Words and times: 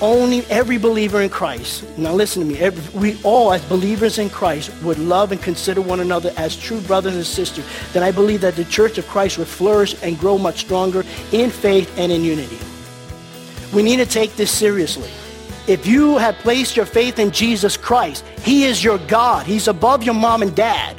Only 0.00 0.44
every 0.46 0.78
believer 0.78 1.22
in 1.22 1.30
Christ, 1.30 1.84
now 1.98 2.12
listen 2.12 2.42
to 2.42 2.48
me, 2.48 2.58
every, 2.58 3.00
we 3.00 3.20
all 3.22 3.52
as 3.52 3.64
believers 3.64 4.18
in 4.18 4.30
Christ 4.30 4.72
would 4.82 4.98
love 4.98 5.32
and 5.32 5.42
consider 5.42 5.80
one 5.80 6.00
another 6.00 6.32
as 6.36 6.56
true 6.56 6.80
brothers 6.82 7.16
and 7.16 7.26
sisters, 7.26 7.64
then 7.92 8.02
I 8.02 8.10
believe 8.10 8.40
that 8.42 8.56
the 8.56 8.64
church 8.64 8.98
of 8.98 9.06
Christ 9.08 9.38
would 9.38 9.48
flourish 9.48 10.00
and 10.02 10.18
grow 10.18 10.38
much 10.38 10.60
stronger 10.60 11.04
in 11.32 11.50
faith 11.50 11.92
and 11.98 12.12
in 12.12 12.22
unity. 12.22 12.58
We 13.74 13.82
need 13.82 13.96
to 13.96 14.06
take 14.06 14.36
this 14.36 14.50
seriously. 14.50 15.10
If 15.66 15.86
you 15.86 16.16
have 16.16 16.36
placed 16.36 16.76
your 16.76 16.86
faith 16.86 17.18
in 17.18 17.30
Jesus 17.30 17.76
Christ, 17.76 18.24
He 18.40 18.64
is 18.64 18.82
your 18.82 18.98
God. 18.98 19.46
He's 19.46 19.68
above 19.68 20.02
your 20.02 20.14
mom 20.14 20.42
and 20.42 20.54
dad. 20.56 20.96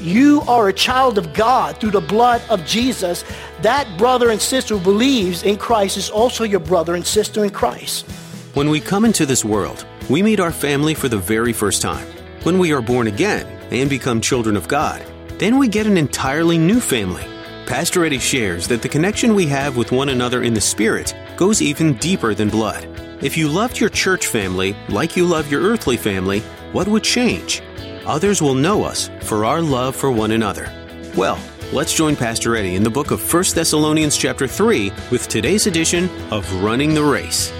You 0.00 0.42
are 0.42 0.68
a 0.68 0.72
child 0.72 1.18
of 1.18 1.34
God 1.34 1.78
through 1.78 1.90
the 1.90 2.00
blood 2.00 2.40
of 2.48 2.64
Jesus. 2.64 3.24
That 3.62 3.98
brother 3.98 4.30
and 4.30 4.40
sister 4.40 4.76
who 4.76 4.84
believes 4.84 5.42
in 5.42 5.56
Christ 5.56 5.96
is 5.96 6.08
also 6.08 6.44
your 6.44 6.60
brother 6.60 6.94
and 6.94 7.04
sister 7.04 7.44
in 7.44 7.50
Christ. 7.50 8.08
When 8.54 8.70
we 8.70 8.80
come 8.80 9.04
into 9.04 9.26
this 9.26 9.44
world, 9.44 9.84
we 10.08 10.22
meet 10.22 10.38
our 10.38 10.52
family 10.52 10.94
for 10.94 11.08
the 11.08 11.18
very 11.18 11.52
first 11.52 11.82
time. 11.82 12.06
When 12.44 12.58
we 12.58 12.72
are 12.72 12.80
born 12.80 13.08
again 13.08 13.46
and 13.72 13.90
become 13.90 14.20
children 14.20 14.56
of 14.56 14.68
God, 14.68 15.04
then 15.38 15.58
we 15.58 15.66
get 15.66 15.86
an 15.86 15.98
entirely 15.98 16.58
new 16.58 16.80
family. 16.80 17.24
Pastor 17.66 18.04
Eddie 18.04 18.18
shares 18.18 18.68
that 18.68 18.82
the 18.82 18.88
connection 18.88 19.34
we 19.34 19.46
have 19.46 19.76
with 19.76 19.92
one 19.92 20.08
another 20.08 20.42
in 20.42 20.54
the 20.54 20.60
Spirit 20.60 21.14
goes 21.36 21.60
even 21.60 21.94
deeper 21.94 22.34
than 22.34 22.48
blood. 22.48 22.86
If 23.20 23.36
you 23.36 23.48
loved 23.48 23.80
your 23.80 23.90
church 23.90 24.28
family 24.28 24.76
like 24.88 25.16
you 25.16 25.26
love 25.26 25.50
your 25.50 25.62
earthly 25.62 25.96
family, 25.96 26.40
what 26.72 26.86
would 26.86 27.02
change? 27.02 27.62
Others 28.08 28.40
will 28.40 28.54
know 28.54 28.84
us 28.84 29.10
for 29.20 29.44
our 29.44 29.60
love 29.60 29.94
for 29.94 30.10
one 30.10 30.30
another. 30.30 30.72
Well, 31.14 31.38
let's 31.74 31.92
join 31.92 32.16
Pastor 32.16 32.56
Eddie 32.56 32.74
in 32.74 32.82
the 32.82 32.88
book 32.88 33.10
of 33.10 33.20
1 33.22 33.44
Thessalonians 33.54 34.16
chapter 34.16 34.48
3 34.48 34.90
with 35.10 35.28
today's 35.28 35.66
edition 35.66 36.08
of 36.32 36.50
Running 36.62 36.94
the 36.94 37.04
Race. 37.04 37.52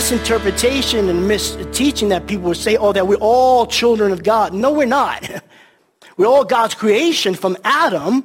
Misinterpretation 0.00 1.10
and 1.10 1.30
misteaching 1.30 2.08
that 2.08 2.26
people 2.26 2.44
would 2.44 2.56
say, 2.56 2.74
oh, 2.78 2.90
that 2.90 3.06
we're 3.06 3.16
all 3.16 3.66
children 3.66 4.12
of 4.12 4.22
God. 4.22 4.54
No, 4.54 4.72
we're 4.72 4.86
not. 4.86 5.28
We're 6.16 6.26
all 6.26 6.44
God's 6.44 6.74
creation 6.74 7.34
from 7.34 7.56
Adam, 7.64 8.24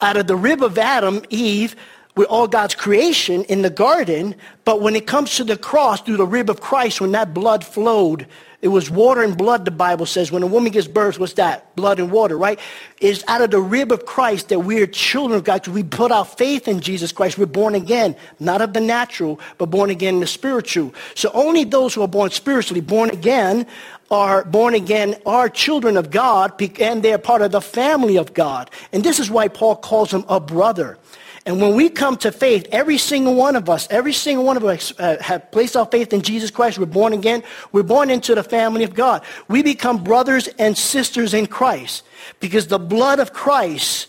out 0.00 0.16
of 0.16 0.26
the 0.26 0.36
rib 0.36 0.62
of 0.62 0.76
Adam, 0.78 1.22
Eve. 1.30 1.76
We're 2.16 2.24
all 2.24 2.46
God's 2.48 2.74
creation 2.74 3.44
in 3.44 3.62
the 3.62 3.70
garden. 3.70 4.34
But 4.64 4.80
when 4.80 4.96
it 4.96 5.06
comes 5.06 5.36
to 5.36 5.44
the 5.44 5.56
cross, 5.56 6.00
through 6.00 6.16
the 6.16 6.26
rib 6.26 6.50
of 6.50 6.60
Christ, 6.60 7.00
when 7.00 7.12
that 7.12 7.32
blood 7.32 7.64
flowed, 7.64 8.26
it 8.62 8.68
was 8.68 8.88
water 8.88 9.22
and 9.22 9.36
blood, 9.36 9.64
the 9.64 9.72
Bible 9.72 10.06
says. 10.06 10.30
When 10.30 10.44
a 10.44 10.46
woman 10.46 10.70
gives 10.70 10.86
birth, 10.86 11.18
what's 11.18 11.32
that? 11.32 11.74
Blood 11.74 11.98
and 11.98 12.12
water, 12.12 12.38
right? 12.38 12.60
It's 13.00 13.24
out 13.26 13.42
of 13.42 13.50
the 13.50 13.60
rib 13.60 13.90
of 13.90 14.06
Christ 14.06 14.50
that 14.50 14.60
we 14.60 14.80
are 14.80 14.86
children 14.86 15.36
of 15.36 15.42
God. 15.42 15.66
We 15.66 15.82
put 15.82 16.12
our 16.12 16.24
faith 16.24 16.68
in 16.68 16.78
Jesus 16.80 17.10
Christ. 17.10 17.36
We're 17.36 17.46
born 17.46 17.74
again, 17.74 18.14
not 18.38 18.62
of 18.62 18.72
the 18.72 18.80
natural, 18.80 19.40
but 19.58 19.66
born 19.66 19.90
again 19.90 20.14
in 20.14 20.20
the 20.20 20.28
spiritual. 20.28 20.94
So 21.16 21.32
only 21.34 21.64
those 21.64 21.92
who 21.92 22.02
are 22.02 22.08
born 22.08 22.30
spiritually, 22.30 22.80
born 22.80 23.10
again, 23.10 23.66
are 24.12 24.44
born 24.44 24.74
again, 24.74 25.16
are 25.26 25.48
children 25.48 25.96
of 25.96 26.12
God, 26.12 26.52
and 26.80 27.02
they're 27.02 27.18
part 27.18 27.42
of 27.42 27.50
the 27.50 27.60
family 27.60 28.16
of 28.16 28.32
God. 28.32 28.70
And 28.92 29.02
this 29.02 29.18
is 29.18 29.28
why 29.28 29.48
Paul 29.48 29.74
calls 29.74 30.12
them 30.12 30.24
a 30.28 30.38
brother. 30.38 30.98
And 31.44 31.60
when 31.60 31.74
we 31.74 31.88
come 31.88 32.16
to 32.18 32.30
faith, 32.30 32.66
every 32.70 32.98
single 32.98 33.34
one 33.34 33.56
of 33.56 33.68
us, 33.68 33.88
every 33.90 34.12
single 34.12 34.44
one 34.44 34.56
of 34.56 34.64
us 34.64 34.92
uh, 34.98 35.16
have 35.20 35.50
placed 35.50 35.76
our 35.76 35.86
faith 35.86 36.12
in 36.12 36.22
Jesus 36.22 36.52
Christ. 36.52 36.78
We're 36.78 36.86
born 36.86 37.12
again. 37.12 37.42
We're 37.72 37.82
born 37.82 38.10
into 38.10 38.34
the 38.36 38.44
family 38.44 38.84
of 38.84 38.94
God. 38.94 39.24
We 39.48 39.62
become 39.62 40.04
brothers 40.04 40.46
and 40.58 40.78
sisters 40.78 41.34
in 41.34 41.46
Christ 41.46 42.04
because 42.38 42.68
the 42.68 42.78
blood 42.78 43.18
of 43.18 43.32
Christ 43.32 44.06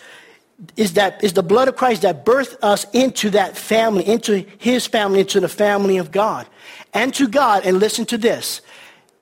is 0.77 0.93
that 0.93 1.23
is 1.23 1.33
the 1.33 1.43
blood 1.43 1.67
of 1.67 1.75
Christ 1.75 2.03
that 2.03 2.23
birthed 2.23 2.57
us 2.61 2.85
into 2.93 3.31
that 3.31 3.57
family, 3.57 4.07
into 4.07 4.45
his 4.59 4.85
family, 4.85 5.19
into 5.21 5.39
the 5.39 5.49
family 5.49 5.97
of 5.97 6.11
God. 6.11 6.47
And 6.93 7.13
to 7.15 7.27
God, 7.27 7.65
and 7.65 7.79
listen 7.79 8.05
to 8.05 8.17
this, 8.17 8.61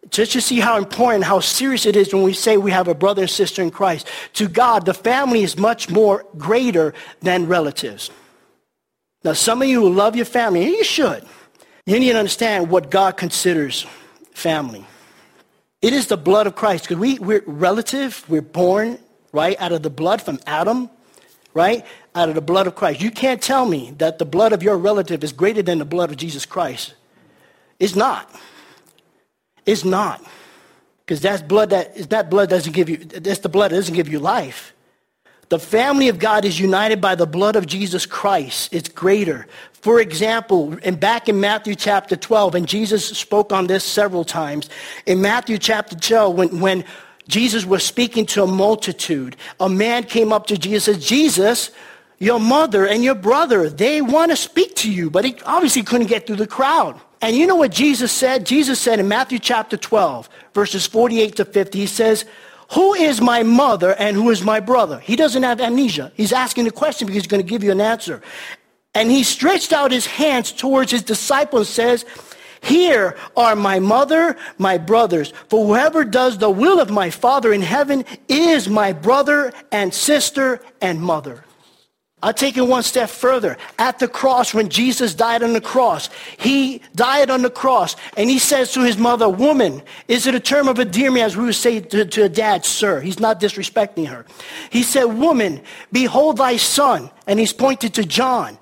just 0.09 0.31
to 0.33 0.41
see 0.41 0.59
how 0.59 0.77
important, 0.77 1.23
how 1.23 1.39
serious 1.39 1.85
it 1.85 1.95
is 1.95 2.13
when 2.13 2.23
we 2.23 2.33
say 2.33 2.57
we 2.57 2.71
have 2.71 2.87
a 2.87 2.95
brother 2.95 3.21
and 3.21 3.31
sister 3.31 3.61
in 3.61 3.71
Christ. 3.71 4.07
To 4.33 4.47
God, 4.47 4.85
the 4.85 4.93
family 4.93 5.43
is 5.43 5.57
much 5.57 5.89
more 5.89 6.25
greater 6.37 6.93
than 7.21 7.47
relatives. 7.47 8.09
Now, 9.23 9.33
some 9.33 9.61
of 9.61 9.67
you 9.67 9.81
who 9.81 9.89
love 9.93 10.15
your 10.15 10.25
family, 10.25 10.63
and 10.63 10.71
you 10.71 10.83
should, 10.83 11.23
you 11.85 11.99
need 11.99 12.11
to 12.11 12.17
understand 12.17 12.69
what 12.69 12.89
God 12.89 13.17
considers 13.17 13.85
family. 14.33 14.85
It 15.81 15.93
is 15.93 16.07
the 16.07 16.17
blood 16.17 16.47
of 16.47 16.55
Christ, 16.55 16.85
because 16.85 16.97
we, 16.97 17.19
we're 17.19 17.43
relative, 17.45 18.25
we're 18.27 18.41
born, 18.41 18.97
right, 19.31 19.59
out 19.61 19.71
of 19.71 19.83
the 19.83 19.89
blood 19.89 20.21
from 20.21 20.39
Adam, 20.47 20.89
right, 21.53 21.85
out 22.15 22.29
of 22.29 22.35
the 22.35 22.41
blood 22.41 22.65
of 22.65 22.75
Christ. 22.75 23.01
You 23.01 23.11
can't 23.11 23.41
tell 23.41 23.65
me 23.67 23.93
that 23.97 24.17
the 24.17 24.25
blood 24.25 24.53
of 24.53 24.63
your 24.63 24.77
relative 24.77 25.23
is 25.23 25.31
greater 25.31 25.61
than 25.61 25.77
the 25.77 25.85
blood 25.85 26.09
of 26.09 26.17
Jesus 26.17 26.45
Christ. 26.45 26.95
It's 27.79 27.95
not. 27.95 28.33
It's 29.65 29.85
not. 29.85 30.23
Because 31.05 31.21
that's 31.21 31.41
blood 31.41 31.71
that 31.71 32.09
that 32.09 32.29
blood 32.29 32.49
doesn't 32.49 32.73
give 32.73 32.89
you 32.89 32.97
that's 32.97 33.39
the 33.39 33.49
blood 33.49 33.71
that 33.71 33.75
doesn't 33.75 33.95
give 33.95 34.07
you 34.07 34.19
life. 34.19 34.73
The 35.49 35.59
family 35.59 36.07
of 36.07 36.17
God 36.17 36.45
is 36.45 36.57
united 36.57 37.01
by 37.01 37.15
the 37.15 37.25
blood 37.25 37.57
of 37.57 37.67
Jesus 37.67 38.05
Christ. 38.05 38.73
It's 38.73 38.87
greater. 38.87 39.47
For 39.73 39.99
example, 39.99 40.77
and 40.81 40.97
back 40.97 41.27
in 41.27 41.41
Matthew 41.41 41.75
chapter 41.75 42.15
12, 42.15 42.55
and 42.55 42.67
Jesus 42.67 43.05
spoke 43.05 43.51
on 43.51 43.67
this 43.67 43.83
several 43.83 44.23
times. 44.23 44.69
In 45.05 45.21
Matthew 45.21 45.57
chapter 45.57 45.97
12, 45.97 46.35
when, 46.37 46.59
when 46.61 46.85
Jesus 47.27 47.65
was 47.65 47.83
speaking 47.83 48.25
to 48.27 48.43
a 48.43 48.47
multitude, 48.47 49.35
a 49.59 49.67
man 49.67 50.05
came 50.05 50.31
up 50.31 50.47
to 50.47 50.57
Jesus 50.57 50.87
and 50.87 51.03
said, 51.03 51.09
Jesus, 51.09 51.71
your 52.17 52.39
mother 52.39 52.87
and 52.87 53.03
your 53.03 53.15
brother, 53.15 53.69
they 53.69 54.01
want 54.01 54.31
to 54.31 54.37
speak 54.37 54.75
to 54.77 54.89
you, 54.89 55.09
but 55.09 55.25
he 55.25 55.35
obviously 55.45 55.83
couldn't 55.83 56.07
get 56.07 56.27
through 56.27 56.37
the 56.37 56.47
crowd. 56.47 56.97
And 57.21 57.35
you 57.35 57.45
know 57.45 57.55
what 57.55 57.71
Jesus 57.71 58.11
said? 58.11 58.45
Jesus 58.45 58.79
said 58.79 58.99
in 58.99 59.07
Matthew 59.07 59.37
chapter 59.37 59.77
12, 59.77 60.27
verses 60.53 60.87
48 60.87 61.35
to 61.35 61.45
50, 61.45 61.79
he 61.79 61.85
says, 61.85 62.25
Who 62.73 62.95
is 62.95 63.21
my 63.21 63.43
mother 63.43 63.93
and 63.93 64.15
who 64.15 64.31
is 64.31 64.43
my 64.43 64.59
brother? 64.59 64.99
He 64.99 65.15
doesn't 65.15 65.43
have 65.43 65.61
amnesia. 65.61 66.11
He's 66.15 66.33
asking 66.33 66.65
the 66.65 66.71
question 66.71 67.05
because 67.05 67.21
he's 67.21 67.31
going 67.31 67.43
to 67.43 67.49
give 67.49 67.63
you 67.63 67.71
an 67.71 67.81
answer. 67.81 68.21
And 68.95 69.11
he 69.11 69.23
stretched 69.23 69.71
out 69.71 69.91
his 69.91 70.07
hands 70.07 70.51
towards 70.51 70.91
his 70.91 71.03
disciples 71.03 71.67
and 71.67 71.75
says, 71.75 72.05
Here 72.61 73.15
are 73.37 73.55
my 73.55 73.79
mother, 73.79 74.35
my 74.57 74.79
brothers. 74.79 75.31
For 75.47 75.65
whoever 75.65 76.03
does 76.03 76.39
the 76.39 76.49
will 76.49 76.79
of 76.79 76.89
my 76.89 77.11
Father 77.11 77.53
in 77.53 77.61
heaven 77.61 78.03
is 78.27 78.67
my 78.67 78.93
brother 78.93 79.53
and 79.71 79.93
sister 79.93 80.59
and 80.81 80.99
mother. 80.99 81.45
I'll 82.23 82.33
take 82.33 82.55
it 82.55 82.61
one 82.61 82.83
step 82.83 83.09
further. 83.09 83.57
At 83.79 83.97
the 83.97 84.07
cross, 84.07 84.53
when 84.53 84.69
Jesus 84.69 85.15
died 85.15 85.41
on 85.41 85.53
the 85.53 85.61
cross, 85.61 86.09
he 86.37 86.81
died 86.95 87.31
on 87.31 87.41
the 87.41 87.49
cross, 87.49 87.95
and 88.15 88.29
he 88.29 88.37
says 88.37 88.71
to 88.73 88.83
his 88.83 88.97
mother, 88.97 89.27
Woman, 89.27 89.81
is 90.07 90.27
it 90.27 90.35
a 90.35 90.39
term 90.39 90.67
of 90.67 90.79
endearment, 90.79 91.23
as 91.23 91.35
we 91.35 91.45
would 91.45 91.55
say 91.55 91.79
to, 91.79 92.05
to 92.05 92.23
a 92.23 92.29
dad, 92.29 92.63
sir? 92.63 92.99
He's 92.99 93.19
not 93.19 93.41
disrespecting 93.41 94.07
her. 94.07 94.25
He 94.69 94.83
said, 94.83 95.05
Woman, 95.05 95.61
behold 95.91 96.37
thy 96.37 96.57
son. 96.57 97.09
And 97.25 97.39
he's 97.39 97.53
pointed 97.53 97.95
to 97.95 98.03
John, 98.03 98.59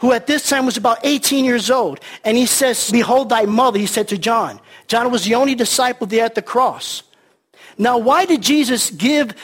who 0.00 0.12
at 0.12 0.26
this 0.26 0.48
time 0.48 0.66
was 0.66 0.76
about 0.76 0.98
18 1.04 1.44
years 1.44 1.70
old. 1.70 2.00
And 2.24 2.36
he 2.36 2.46
says, 2.46 2.90
Behold 2.90 3.28
thy 3.28 3.44
mother, 3.44 3.78
he 3.78 3.86
said 3.86 4.08
to 4.08 4.18
John. 4.18 4.60
John 4.88 5.12
was 5.12 5.24
the 5.24 5.36
only 5.36 5.54
disciple 5.54 6.08
there 6.08 6.24
at 6.24 6.34
the 6.34 6.42
cross. 6.42 7.04
Now, 7.78 7.98
why 7.98 8.24
did 8.24 8.42
Jesus 8.42 8.90
give 8.90 9.34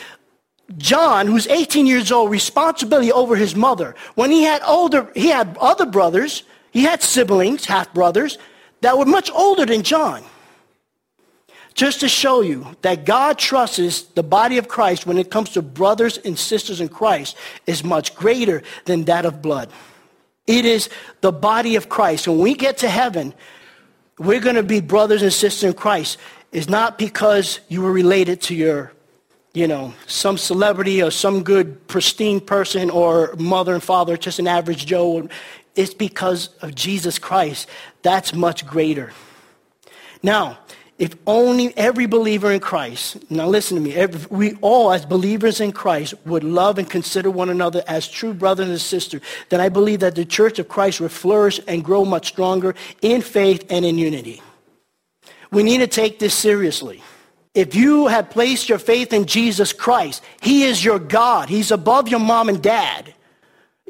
John, 0.79 1.27
who's 1.27 1.47
18 1.47 1.87
years 1.87 2.11
old, 2.13 2.31
responsibility 2.31 3.13
over 3.13 3.37
his 3.37 3.55
mother. 3.55 3.95
When 4.15 4.31
he 4.31 4.43
had 4.43 4.63
older, 4.65 5.11
he 5.15 5.29
had 5.29 5.57
other 5.61 5.87
brothers, 5.87 6.45
he 6.71 6.83
had 6.83 7.03
siblings, 7.03 7.65
half 7.65 7.93
brothers, 7.93 8.39
that 8.81 8.97
were 8.97 9.05
much 9.05 9.31
older 9.31 9.67
than 9.67 9.83
John. 9.83 10.23
Just 11.75 12.01
to 12.01 12.09
show 12.09 12.43
you 12.43 12.67
that 12.83 13.07
God 13.07 13.39
trusts 13.39 14.03
the 14.03 14.23
body 14.23 14.59
of 14.59 14.69
Christ 14.69 15.07
when 15.07 15.19
it 15.19 15.31
comes 15.31 15.51
to 15.51 15.63
brothers 15.63 16.19
and 16.19 16.39
sisters 16.39 16.81
in 16.81 16.89
Christ 16.89 17.37
is 17.67 17.83
much 17.83 18.15
greater 18.15 18.63
than 18.85 19.05
that 19.05 19.25
of 19.25 19.41
blood. 19.41 19.71
It 20.47 20.65
is 20.65 20.91
the 21.21 21.33
body 21.33 21.77
of 21.77 21.89
Christ. 21.89 22.29
When 22.29 22.39
we 22.39 22.55
get 22.55 22.79
to 22.79 22.89
heaven, 22.89 23.33
we're 24.19 24.41
going 24.41 24.57
to 24.57 24.63
be 24.63 24.81
brothers 24.81 25.23
and 25.23 25.33
sisters 25.33 25.65
in 25.65 25.75
Christ. 25.75 26.19
It's 26.51 26.69
not 26.69 26.99
because 26.99 27.61
you 27.69 27.81
were 27.81 27.93
related 27.93 28.43
to 28.43 28.55
your, 28.55 28.93
you 29.55 29.67
know, 29.67 29.93
some 30.07 30.39
celebrity 30.39 31.03
or 31.03 31.11
some 31.11 31.43
good 31.43 31.87
pristine 31.87 32.41
person 32.41 32.91
or 32.91 33.35
mother 33.39 33.75
and 33.75 33.83
father, 33.83 34.17
just 34.17 34.39
an 34.39 34.49
average 34.49 34.87
Joe. 34.87 35.29
It's 35.75 35.95
because 35.95 36.49
of 36.63 36.75
Jesus 36.75 37.19
Christ. 37.19 37.69
That's 38.03 38.35
much 38.35 38.67
greater. 38.67 39.13
Now, 40.23 40.59
if 40.99 41.15
only 41.27 41.77
every 41.77 42.07
believer 42.07 42.53
in 42.53 42.61
Christ, 42.61 43.29
now 43.31 43.49
listen 43.49 43.77
to 43.77 43.83
me, 43.83 43.95
every, 43.95 44.21
we 44.31 44.55
all 44.61 44.93
as 44.93 45.05
believers 45.05 45.61
in 45.61 45.73
Christ 45.73 46.15
would 46.25 46.45
love 46.45 46.79
and 46.79 46.89
consider 46.89 47.31
one 47.31 47.51
another 47.51 47.83
as 47.89 48.07
true 48.07 48.33
brothers 48.33 48.69
and 48.69 48.81
sisters, 48.81 49.21
then 49.49 49.61
I 49.61 49.69
believe 49.69 50.01
that 50.01 50.15
the 50.15 50.25
church 50.25 50.59
of 50.59 50.69
Christ 50.69 51.01
would 51.01 51.11
flourish 51.11 51.59
and 51.67 51.83
grow 51.83 52.05
much 52.05 52.29
stronger 52.29 52.75
in 53.01 53.21
faith 53.21 53.67
and 53.69 53.85
in 53.85 53.99
unity. 53.99 54.41
We 55.51 55.63
need 55.63 55.79
to 55.79 55.87
take 55.87 56.19
this 56.19 56.35
seriously. 56.35 57.03
If 57.55 57.75
you 57.75 58.07
have 58.07 58.31
placed 58.31 58.69
your 58.69 58.79
faith 58.79 59.13
in 59.13 59.27
Jesus 59.27 59.73
Christ, 59.73 60.23
He 60.41 60.65
is 60.65 60.85
your 60.85 60.99
God. 60.99 61.49
He's 61.49 61.71
above 61.71 62.09
your 62.09 62.21
mom 62.21 62.49
and 62.49 62.63
dad 62.63 63.15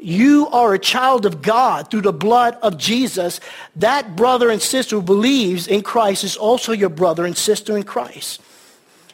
you 0.03 0.49
are 0.49 0.73
a 0.73 0.79
child 0.79 1.25
of 1.25 1.41
God 1.41 1.89
through 1.89 2.01
the 2.01 2.13
blood 2.13 2.57
of 2.61 2.77
Jesus, 2.77 3.39
that 3.77 4.17
brother 4.17 4.49
and 4.49 4.61
sister 4.61 4.97
who 4.97 5.01
believes 5.01 5.65
in 5.67 5.81
Christ 5.81 6.25
is 6.25 6.35
also 6.35 6.73
your 6.73 6.89
brother 6.89 7.25
and 7.25 7.37
sister 7.37 7.77
in 7.77 7.83
Christ. 7.83 8.41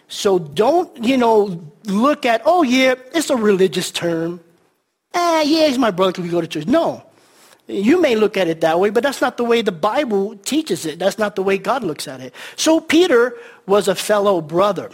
So 0.07 0.39
don't, 0.39 1.03
you 1.03 1.17
know, 1.17 1.61
look 1.85 2.25
at, 2.25 2.41
oh 2.43 2.63
yeah, 2.63 2.95
it's 3.13 3.29
a 3.29 3.35
religious 3.35 3.91
term. 3.91 4.39
Ah, 5.13 5.41
yeah, 5.41 5.67
he's 5.67 5.77
my 5.77 5.91
brother 5.91 6.13
because 6.13 6.23
we 6.23 6.31
go 6.31 6.41
to 6.41 6.47
church. 6.47 6.65
No. 6.65 7.03
You 7.69 8.01
may 8.01 8.15
look 8.15 8.35
at 8.35 8.47
it 8.47 8.61
that 8.61 8.79
way, 8.79 8.89
but 8.89 9.03
that's 9.03 9.21
not 9.21 9.37
the 9.37 9.43
way 9.43 9.61
the 9.61 9.71
Bible 9.71 10.35
teaches 10.37 10.87
it. 10.87 10.97
That's 10.97 11.19
not 11.19 11.35
the 11.35 11.43
way 11.43 11.59
God 11.59 11.83
looks 11.83 12.07
at 12.07 12.19
it. 12.19 12.33
So 12.55 12.79
Peter 12.79 13.37
was 13.67 13.87
a 13.87 13.93
fellow 13.93 14.41
brother. 14.41 14.89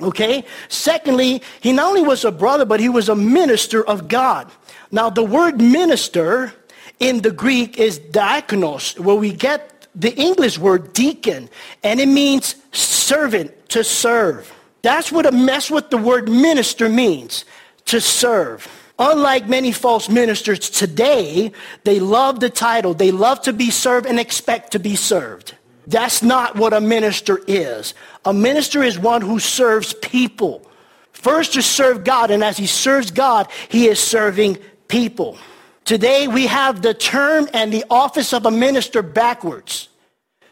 Okay? 0.00 0.44
Secondly, 0.68 1.42
he 1.60 1.72
not 1.72 1.86
only 1.86 2.02
was 2.02 2.24
a 2.24 2.32
brother, 2.32 2.64
but 2.64 2.80
he 2.80 2.88
was 2.88 3.08
a 3.08 3.14
minister 3.14 3.86
of 3.86 4.08
God. 4.08 4.50
Now, 4.90 5.10
the 5.10 5.22
word 5.22 5.60
minister 5.60 6.52
in 6.98 7.20
the 7.22 7.30
Greek 7.30 7.78
is 7.78 8.00
diakonos, 8.00 8.98
where 8.98 9.14
we 9.14 9.32
get 9.32 9.86
the 9.94 10.12
English 10.16 10.58
word 10.58 10.92
deacon, 10.92 11.48
and 11.84 12.00
it 12.00 12.08
means 12.08 12.56
servant, 12.72 13.52
to 13.68 13.84
serve. 13.84 14.52
That's 14.82 15.12
what, 15.12 15.24
a, 15.24 15.30
that's 15.30 15.70
what 15.70 15.90
the 15.90 15.98
word 15.98 16.28
minister 16.28 16.88
means, 16.88 17.44
to 17.86 18.00
serve. 18.00 18.68
Unlike 19.04 19.48
many 19.48 19.72
false 19.72 20.08
ministers 20.08 20.70
today, 20.70 21.50
they 21.82 21.98
love 21.98 22.38
the 22.38 22.48
title. 22.48 22.94
They 22.94 23.10
love 23.10 23.42
to 23.42 23.52
be 23.52 23.68
served 23.68 24.06
and 24.06 24.20
expect 24.20 24.70
to 24.72 24.78
be 24.78 24.94
served. 24.94 25.56
That's 25.88 26.22
not 26.22 26.54
what 26.54 26.72
a 26.72 26.80
minister 26.80 27.40
is. 27.48 27.94
A 28.24 28.32
minister 28.32 28.80
is 28.80 29.00
one 29.00 29.20
who 29.20 29.40
serves 29.40 29.92
people. 29.92 30.64
First 31.10 31.54
to 31.54 31.62
serve 31.62 32.04
God, 32.04 32.30
and 32.30 32.44
as 32.44 32.56
he 32.56 32.68
serves 32.68 33.10
God, 33.10 33.48
he 33.68 33.88
is 33.88 33.98
serving 33.98 34.58
people. 34.86 35.36
Today 35.84 36.28
we 36.28 36.46
have 36.46 36.80
the 36.80 36.94
term 36.94 37.48
and 37.52 37.72
the 37.72 37.84
office 37.90 38.32
of 38.32 38.46
a 38.46 38.52
minister 38.52 39.02
backwards. 39.02 39.88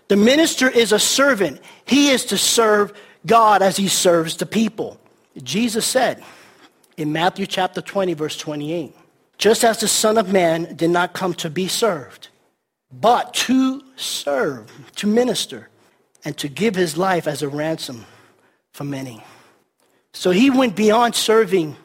The 0.08 0.16
minister 0.16 0.68
is 0.68 0.90
a 0.90 0.98
servant. 0.98 1.60
He 1.84 2.10
is 2.10 2.24
to 2.26 2.36
serve 2.36 2.92
God 3.24 3.62
as 3.62 3.76
he 3.76 3.86
serves 3.86 4.38
the 4.38 4.46
people. 4.46 5.00
Jesus 5.40 5.86
said 5.86 6.20
in 7.00 7.12
Matthew 7.12 7.46
chapter 7.46 7.80
20 7.80 8.14
verse 8.14 8.36
28, 8.36 8.94
just 9.38 9.64
as 9.64 9.80
the 9.80 9.88
son 9.88 10.18
of 10.18 10.32
man 10.32 10.74
did 10.76 10.90
not 10.90 11.12
come 11.12 11.34
to 11.34 11.50
be 11.50 11.68
served, 11.68 12.28
but 12.92 13.34
to 13.34 13.82
serve, 13.96 14.70
to 14.96 15.06
minister, 15.06 15.68
and 16.24 16.36
to 16.38 16.48
give 16.48 16.74
his 16.74 16.96
life 16.96 17.26
as 17.26 17.42
a 17.42 17.48
ransom 17.48 18.04
for 18.72 18.84
many. 18.84 19.22
So 20.12 20.30
he 20.30 20.50
went 20.50 20.76
beyond 20.76 21.14
serving 21.14 21.76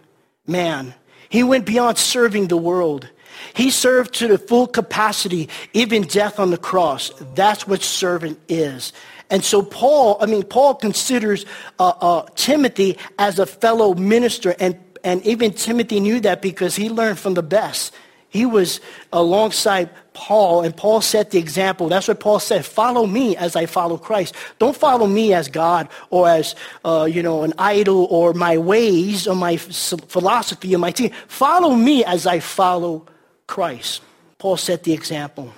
man 0.45 0.94
he 1.29 1.44
went 1.44 1.65
beyond 1.65 1.97
serving 1.97 2.47
the 2.47 2.57
world. 2.57 3.09
He 3.53 3.69
served 3.69 4.13
to 4.15 4.27
the 4.27 4.38
full 4.38 4.67
capacity, 4.67 5.50
even 5.73 6.03
death 6.03 6.39
on 6.39 6.51
the 6.51 6.57
cross. 6.57 7.12
That's 7.35 7.67
what 7.67 7.81
servant 7.81 8.39
is. 8.47 8.94
And 9.29 9.44
so 9.44 9.62
Paul, 9.62 10.17
I 10.21 10.27
mean, 10.27 10.44
Paul 10.44 10.75
considers 10.75 11.45
uh, 11.79 11.94
uh, 12.00 12.25
Timothy 12.35 12.97
as 13.17 13.39
a 13.39 13.45
fellow 13.45 13.95
minister, 13.95 14.56
and, 14.59 14.79
and 15.06 15.24
even 15.24 15.54
Timothy 15.54 16.00
knew 16.00 16.19
that 16.22 16.42
because 16.42 16.75
he 16.75 16.90
learned 16.90 17.19
from 17.19 17.36
the 17.36 17.44
best. 17.44 17.94
He 18.28 18.46
was 18.46 18.81
alongside 19.13 19.90
Paul, 20.13 20.63
and 20.63 20.75
Paul 20.75 21.00
set 21.00 21.31
the 21.31 21.38
example. 21.38 21.88
That's 21.88 22.07
what 22.07 22.19
Paul 22.19 22.40
said. 22.40 22.66
Follow 22.66 23.06
me 23.06 23.38
as 23.38 23.56
I 23.56 23.68
follow 23.68 23.98
Christ. 23.98 24.36
Don't 24.60 24.75
follow 24.75 25.07
me 25.07 25.34
as 25.34 25.48
God 25.48 25.88
or 26.10 26.28
as, 26.28 26.56
uh, 26.84 27.07
you 27.10 27.24
know, 27.24 27.44
an 27.44 27.54
idol 27.57 28.07
or 28.10 28.34
my 28.34 28.57
ways 28.57 29.28
or 29.28 29.36
my 29.36 29.56
philosophy 29.56 30.75
or 30.75 30.80
my 30.80 30.92
team. 30.92 31.12
Follow 31.28 31.75
me 31.75 32.04
as 32.04 32.25
I 32.28 32.40
follow 32.40 33.06
Christ. 33.48 34.01
Paul 34.40 34.58
set 34.58 34.84
the 34.84 34.92
example. 34.92 35.54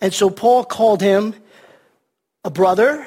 And 0.00 0.14
so 0.14 0.30
Paul 0.30 0.64
called 0.64 1.02
him 1.02 1.34
a 2.44 2.50
brother, 2.50 3.06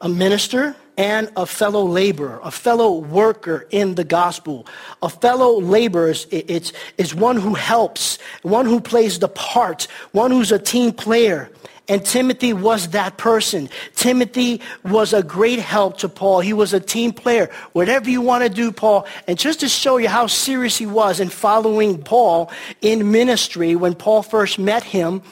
a 0.00 0.08
minister, 0.08 0.74
and 0.98 1.30
a 1.36 1.46
fellow 1.46 1.84
laborer, 1.84 2.40
a 2.42 2.50
fellow 2.50 2.98
worker 2.98 3.66
in 3.70 3.94
the 3.94 4.02
gospel. 4.02 4.66
A 5.00 5.08
fellow 5.08 5.60
laborer 5.60 6.10
is, 6.10 6.26
it's, 6.30 6.72
is 6.98 7.14
one 7.14 7.36
who 7.36 7.54
helps, 7.54 8.18
one 8.42 8.66
who 8.66 8.80
plays 8.80 9.20
the 9.20 9.28
part, 9.28 9.86
one 10.10 10.32
who's 10.32 10.50
a 10.50 10.58
team 10.58 10.92
player. 10.92 11.50
And 11.86 12.04
Timothy 12.04 12.52
was 12.52 12.88
that 12.88 13.16
person. 13.16 13.70
Timothy 13.94 14.60
was 14.84 15.14
a 15.14 15.22
great 15.22 15.60
help 15.60 15.98
to 15.98 16.08
Paul. 16.08 16.40
He 16.40 16.52
was 16.52 16.74
a 16.74 16.80
team 16.80 17.12
player. 17.12 17.48
Whatever 17.72 18.10
you 18.10 18.20
want 18.20 18.42
to 18.42 18.50
do, 18.50 18.72
Paul. 18.72 19.06
And 19.26 19.38
just 19.38 19.60
to 19.60 19.68
show 19.68 19.96
you 19.96 20.08
how 20.08 20.26
serious 20.26 20.76
he 20.76 20.84
was 20.84 21.18
in 21.20 21.30
following 21.30 22.02
Paul 22.02 22.50
in 22.82 23.10
ministry, 23.10 23.74
when 23.74 23.94
Paul 23.94 24.22
first 24.22 24.58
met 24.58 24.82
him, 24.82 25.22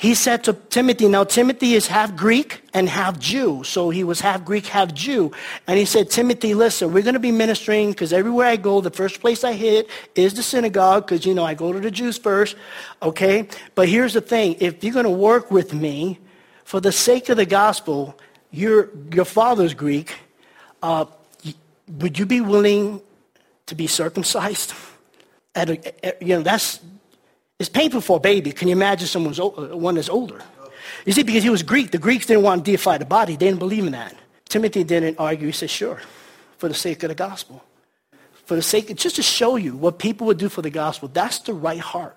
he 0.00 0.14
said 0.14 0.44
to 0.44 0.54
Timothy, 0.54 1.08
now 1.08 1.24
Timothy 1.24 1.74
is 1.74 1.86
half 1.86 2.16
Greek 2.16 2.62
and 2.72 2.88
half 2.88 3.18
Jew. 3.18 3.62
So 3.64 3.90
he 3.90 4.02
was 4.02 4.18
half 4.18 4.46
Greek, 4.46 4.64
half 4.64 4.94
Jew. 4.94 5.30
And 5.66 5.78
he 5.78 5.84
said, 5.84 6.08
Timothy, 6.08 6.54
listen, 6.54 6.94
we're 6.94 7.02
going 7.02 7.20
to 7.20 7.20
be 7.20 7.30
ministering 7.30 7.90
because 7.90 8.10
everywhere 8.10 8.46
I 8.46 8.56
go, 8.56 8.80
the 8.80 8.90
first 8.90 9.20
place 9.20 9.44
I 9.44 9.52
hit 9.52 9.90
is 10.14 10.32
the 10.32 10.42
synagogue 10.42 11.04
because, 11.04 11.26
you 11.26 11.34
know, 11.34 11.44
I 11.44 11.52
go 11.52 11.70
to 11.70 11.78
the 11.78 11.90
Jews 11.90 12.16
first. 12.16 12.56
Okay? 13.02 13.46
But 13.74 13.90
here's 13.90 14.14
the 14.14 14.22
thing. 14.22 14.56
If 14.58 14.82
you're 14.82 14.94
going 14.94 15.04
to 15.04 15.10
work 15.10 15.50
with 15.50 15.74
me 15.74 16.18
for 16.64 16.80
the 16.80 16.92
sake 16.92 17.28
of 17.28 17.36
the 17.36 17.44
gospel, 17.44 18.18
your, 18.50 18.88
your 19.12 19.26
father's 19.26 19.74
Greek, 19.74 20.14
uh, 20.82 21.04
would 21.98 22.18
you 22.18 22.24
be 22.24 22.40
willing 22.40 23.02
to 23.66 23.74
be 23.74 23.86
circumcised? 23.86 24.72
A, 25.56 25.78
you 26.22 26.36
know, 26.36 26.42
that's, 26.42 26.80
it's 27.60 27.68
painful 27.68 28.00
for 28.00 28.16
a 28.16 28.20
baby. 28.20 28.52
Can 28.52 28.68
you 28.68 28.72
imagine 28.72 29.06
someone's 29.06 29.38
uh, 29.38 29.46
one 29.46 29.94
that's 29.96 30.08
older? 30.08 30.40
You 31.04 31.12
see, 31.12 31.22
because 31.22 31.42
he 31.42 31.50
was 31.50 31.62
Greek, 31.62 31.90
the 31.90 31.98
Greeks 31.98 32.24
didn't 32.24 32.42
want 32.42 32.64
to 32.64 32.70
deify 32.70 32.96
the 32.96 33.04
body. 33.04 33.34
They 33.34 33.46
didn't 33.46 33.58
believe 33.58 33.84
in 33.84 33.92
that. 33.92 34.16
Timothy 34.48 34.82
didn't 34.82 35.18
argue. 35.18 35.46
He 35.46 35.52
said, 35.52 35.68
sure, 35.68 36.00
for 36.56 36.68
the 36.68 36.74
sake 36.74 37.02
of 37.02 37.10
the 37.10 37.14
gospel. 37.14 37.62
For 38.46 38.56
the 38.56 38.62
sake, 38.62 38.90
of, 38.90 38.96
just 38.96 39.16
to 39.16 39.22
show 39.22 39.56
you 39.56 39.76
what 39.76 39.98
people 39.98 40.26
would 40.28 40.38
do 40.38 40.48
for 40.48 40.62
the 40.62 40.70
gospel. 40.70 41.08
That's 41.08 41.40
the 41.40 41.52
right 41.52 41.78
heart. 41.78 42.16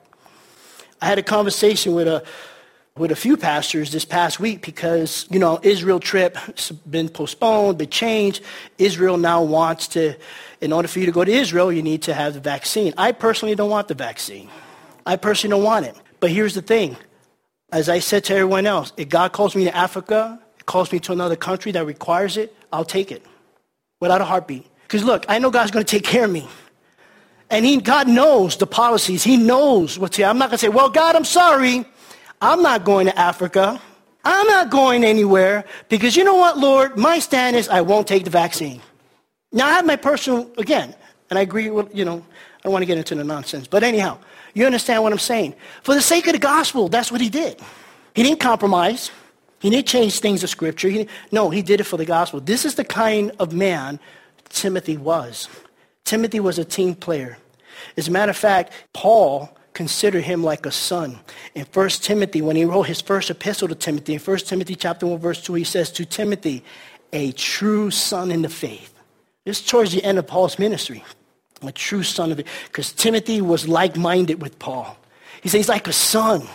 I 1.02 1.08
had 1.08 1.20
a 1.20 1.24
conversation 1.24 1.94
with 1.94 2.08
a, 2.08 2.24
with 2.98 3.12
a 3.12 3.16
few 3.16 3.36
pastors 3.36 3.92
this 3.92 4.06
past 4.06 4.40
week 4.40 4.66
because, 4.66 5.28
you 5.30 5.40
know, 5.40 5.60
Israel 5.62 6.00
trip 6.00 6.38
has 6.38 6.72
been 6.72 7.10
postponed, 7.10 7.78
been 7.78 7.90
changed. 7.90 8.42
Israel 8.78 9.18
now 9.18 9.44
wants 9.44 9.90
to, 9.90 10.16
in 10.62 10.72
order 10.72 10.88
for 10.88 11.00
you 11.00 11.06
to 11.06 11.12
go 11.12 11.26
to 11.26 11.32
Israel, 11.32 11.72
you 11.72 11.84
need 11.84 12.04
to 12.04 12.14
have 12.14 12.34
the 12.34 12.40
vaccine. 12.40 12.94
I 12.98 13.12
personally 13.12 13.56
don't 13.56 13.70
want 13.70 13.90
the 13.90 13.94
vaccine. 13.96 14.50
I 15.06 15.16
personally 15.16 15.56
don't 15.56 15.64
want 15.64 15.86
it. 15.86 15.96
But 16.20 16.32
here's 16.32 16.54
the 16.54 16.62
thing. 16.62 16.98
As 17.72 17.90
I 17.90 18.00
said 18.00 18.24
to 18.26 18.34
everyone 18.36 18.66
else, 18.66 18.94
if 18.98 19.10
God 19.10 19.34
calls 19.34 19.56
me 19.56 19.66
to 19.66 19.76
Africa, 19.76 20.40
calls 20.66 20.92
me 20.92 21.00
to 21.02 21.12
another 21.12 21.36
country 21.36 21.72
that 21.72 21.86
requires 21.86 22.38
it, 22.38 22.56
I'll 22.72 22.86
take 22.86 23.12
it 23.12 23.24
without 24.00 24.22
a 24.22 24.26
heartbeat. 24.26 24.66
Because 24.84 25.04
look, 25.04 25.26
I 25.28 25.40
know 25.40 25.50
God's 25.50 25.72
going 25.72 25.86
to 25.86 25.92
take 25.92 26.04
care 26.04 26.26
of 26.26 26.32
me. 26.32 26.48
And 27.50 27.66
he, 27.66 27.78
God 27.78 28.08
knows 28.08 28.58
the 28.58 28.68
policies. 28.68 29.24
He 29.24 29.38
knows 29.38 30.00
what's 30.00 30.18
here. 30.18 30.28
I'm 30.28 30.38
not 30.38 30.50
going 30.50 30.58
to 30.58 30.66
say, 30.66 30.70
well, 30.70 30.90
God, 30.90 31.16
I'm 31.16 31.26
sorry. 31.26 31.86
I'm 32.42 32.62
not 32.62 32.84
going 32.84 33.08
to 33.08 33.18
Africa. 33.18 33.82
I'm 34.26 34.48
not 34.48 34.70
going 34.70 35.04
anywhere 35.04 35.66
because 35.90 36.16
you 36.16 36.24
know 36.24 36.36
what, 36.36 36.58
Lord? 36.58 36.98
My 36.98 37.20
stand 37.20 37.56
is 37.56 37.68
I 37.68 37.82
won't 37.82 38.08
take 38.08 38.24
the 38.24 38.30
vaccine. 38.30 38.82
Now, 39.52 39.68
I 39.68 39.74
have 39.74 39.86
my 39.86 39.98
personal, 39.98 40.50
again, 40.58 40.96
and 41.30 41.38
I 41.38 41.42
agree 41.42 41.70
with, 41.70 41.94
you 41.96 42.06
know, 42.06 42.18
I 42.18 42.64
don't 42.64 42.72
want 42.72 42.84
to 42.84 42.88
get 42.88 42.98
into 42.98 43.16
the 43.16 43.24
nonsense. 43.24 43.68
But 43.68 43.84
anyhow, 43.84 44.18
you 44.54 44.66
understand 44.66 45.04
what 45.04 45.12
I'm 45.12 45.20
saying? 45.20 45.56
For 45.82 45.96
the 45.96 46.02
sake 46.02 46.28
of 46.28 46.34
the 46.34 46.40
gospel, 46.40 46.88
that's 46.88 47.12
what 47.12 47.22
he 47.22 47.30
did. 47.30 47.60
He 48.16 48.24
didn't 48.24 48.40
compromise. 48.40 49.12
He 49.60 49.70
didn't 49.70 49.88
change 49.88 50.20
things 50.20 50.44
of 50.44 50.50
Scripture. 50.50 50.90
He 50.90 51.08
no, 51.32 51.50
he 51.50 51.62
did 51.62 51.80
it 51.80 51.86
for 51.86 51.98
the 51.98 52.06
gospel. 52.06 52.40
This 52.40 52.66
is 52.66 52.76
the 52.76 52.84
kind 52.84 53.32
of 53.40 53.54
man 53.54 54.00
Timothy 54.50 54.98
was. 54.98 55.48
Timothy 56.04 56.40
was 56.40 56.60
a 56.60 56.66
team 56.66 56.96
player. 56.96 57.38
As 57.98 58.08
a 58.08 58.12
matter 58.12 58.30
of 58.30 58.38
fact, 58.38 58.74
Paul 58.94 59.58
considered 59.74 60.24
him 60.24 60.44
like 60.44 60.66
a 60.66 60.72
son. 60.72 61.20
In 61.56 61.66
1 61.66 61.90
Timothy, 61.90 62.42
when 62.42 62.56
he 62.56 62.66
wrote 62.66 62.84
his 62.84 63.02
first 63.02 63.30
epistle 63.30 63.68
to 63.68 63.76
Timothy, 63.76 64.14
in 64.14 64.20
1 64.20 64.38
Timothy 64.40 64.76
chapter 64.76 65.08
1, 65.08 65.20
verse 65.20 65.42
2, 65.42 65.54
he 65.56 65.64
says, 65.64 65.92
To 65.92 66.06
Timothy, 66.06 66.64
a 67.12 67.32
true 67.32 67.90
son 67.90 68.32
in 68.32 68.42
the 68.42 68.50
faith. 68.50 68.94
This 69.46 69.60
is 69.60 69.66
towards 69.66 69.92
the 69.92 70.04
end 70.04 70.20
of 70.20 70.28
Paul's 70.28 70.60
ministry. 70.60 71.04
A 71.68 71.72
true 71.72 72.04
son 72.04 72.32
of 72.32 72.40
it. 72.40 72.48
Because 72.66 72.92
Timothy 72.92 73.42
was 73.42 73.68
like-minded 73.68 74.42
with 74.42 74.60
Paul. 74.60 74.98
He 75.42 75.50
says 75.50 75.60
he's 75.60 75.70
like 75.70 75.88
a 75.88 75.94
son. 75.94 76.48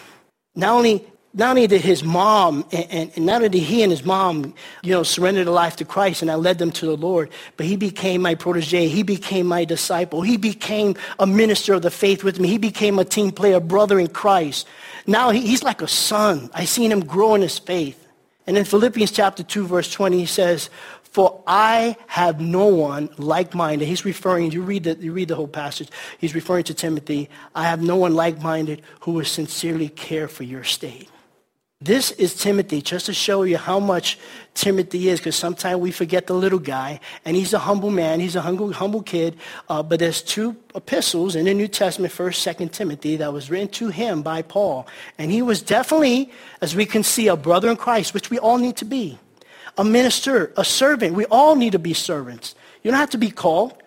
Not 0.54 0.70
only 0.70 1.04
not 1.34 1.50
only 1.50 1.66
did 1.66 1.82
his 1.82 2.02
mom, 2.02 2.64
and, 2.72 3.12
and, 3.14 3.26
not 3.26 3.36
only 3.36 3.50
did 3.50 3.62
he 3.62 3.82
and 3.82 3.92
his 3.92 4.04
mom, 4.04 4.54
you 4.82 4.92
know, 4.92 5.02
surrender 5.02 5.44
their 5.44 5.52
life 5.52 5.76
to 5.76 5.84
Christ 5.84 6.22
and 6.22 6.30
I 6.30 6.34
led 6.36 6.58
them 6.58 6.72
to 6.72 6.86
the 6.86 6.96
Lord, 6.96 7.30
but 7.56 7.66
he 7.66 7.76
became 7.76 8.22
my 8.22 8.34
protege. 8.34 8.88
He 8.88 9.02
became 9.02 9.46
my 9.46 9.64
disciple. 9.64 10.22
He 10.22 10.36
became 10.36 10.96
a 11.18 11.26
minister 11.26 11.74
of 11.74 11.82
the 11.82 11.90
faith 11.90 12.24
with 12.24 12.40
me. 12.40 12.48
He 12.48 12.58
became 12.58 12.98
a 12.98 13.04
team 13.04 13.30
player, 13.30 13.60
brother 13.60 14.00
in 14.00 14.08
Christ. 14.08 14.66
Now 15.06 15.30
he, 15.30 15.40
he's 15.40 15.62
like 15.62 15.82
a 15.82 15.88
son. 15.88 16.50
I've 16.54 16.68
seen 16.68 16.90
him 16.90 17.04
grow 17.04 17.34
in 17.34 17.42
his 17.42 17.58
faith. 17.58 18.07
And 18.48 18.56
in 18.56 18.64
Philippians 18.64 19.10
chapter 19.10 19.42
2, 19.42 19.66
verse 19.66 19.92
20, 19.92 20.20
he 20.20 20.24
says, 20.24 20.70
for 21.02 21.42
I 21.46 21.98
have 22.06 22.40
no 22.40 22.64
one 22.64 23.10
like-minded. 23.18 23.86
He's 23.86 24.06
referring, 24.06 24.50
you 24.52 24.62
read, 24.62 24.84
the, 24.84 24.96
you 24.96 25.12
read 25.12 25.28
the 25.28 25.34
whole 25.34 25.46
passage. 25.46 25.90
He's 26.16 26.34
referring 26.34 26.64
to 26.64 26.72
Timothy. 26.72 27.28
I 27.54 27.64
have 27.64 27.82
no 27.82 27.96
one 27.96 28.14
like-minded 28.14 28.80
who 29.00 29.12
will 29.12 29.26
sincerely 29.26 29.90
care 29.90 30.28
for 30.28 30.44
your 30.44 30.64
state. 30.64 31.10
This 31.80 32.10
is 32.10 32.34
Timothy, 32.34 32.82
just 32.82 33.06
to 33.06 33.14
show 33.14 33.44
you 33.44 33.56
how 33.56 33.78
much 33.78 34.18
Timothy 34.52 35.10
is, 35.10 35.20
because 35.20 35.36
sometimes 35.36 35.80
we 35.80 35.92
forget 35.92 36.26
the 36.26 36.34
little 36.34 36.58
guy, 36.58 36.98
and 37.24 37.36
he's 37.36 37.52
a 37.52 37.60
humble 37.60 37.92
man, 37.92 38.18
he's 38.18 38.34
a 38.34 38.40
humble, 38.40 38.72
humble 38.72 39.00
kid. 39.00 39.36
Uh, 39.68 39.80
but 39.80 40.00
there's 40.00 40.20
two 40.20 40.56
epistles 40.74 41.36
in 41.36 41.44
the 41.44 41.54
New 41.54 41.68
Testament, 41.68 42.12
1st, 42.12 42.56
2nd 42.56 42.72
Timothy, 42.72 43.14
that 43.18 43.32
was 43.32 43.48
written 43.48 43.68
to 43.68 43.90
him 43.90 44.22
by 44.22 44.42
Paul. 44.42 44.88
And 45.18 45.30
he 45.30 45.40
was 45.40 45.62
definitely, 45.62 46.32
as 46.60 46.74
we 46.74 46.84
can 46.84 47.04
see, 47.04 47.28
a 47.28 47.36
brother 47.36 47.70
in 47.70 47.76
Christ, 47.76 48.12
which 48.12 48.28
we 48.28 48.40
all 48.40 48.58
need 48.58 48.76
to 48.78 48.84
be. 48.84 49.16
A 49.76 49.84
minister, 49.84 50.52
a 50.56 50.64
servant. 50.64 51.14
We 51.14 51.26
all 51.26 51.54
need 51.54 51.72
to 51.72 51.78
be 51.78 51.94
servants. 51.94 52.56
You 52.82 52.90
don't 52.90 52.98
have 52.98 53.10
to 53.10 53.18
be 53.18 53.30
called. 53.30 53.80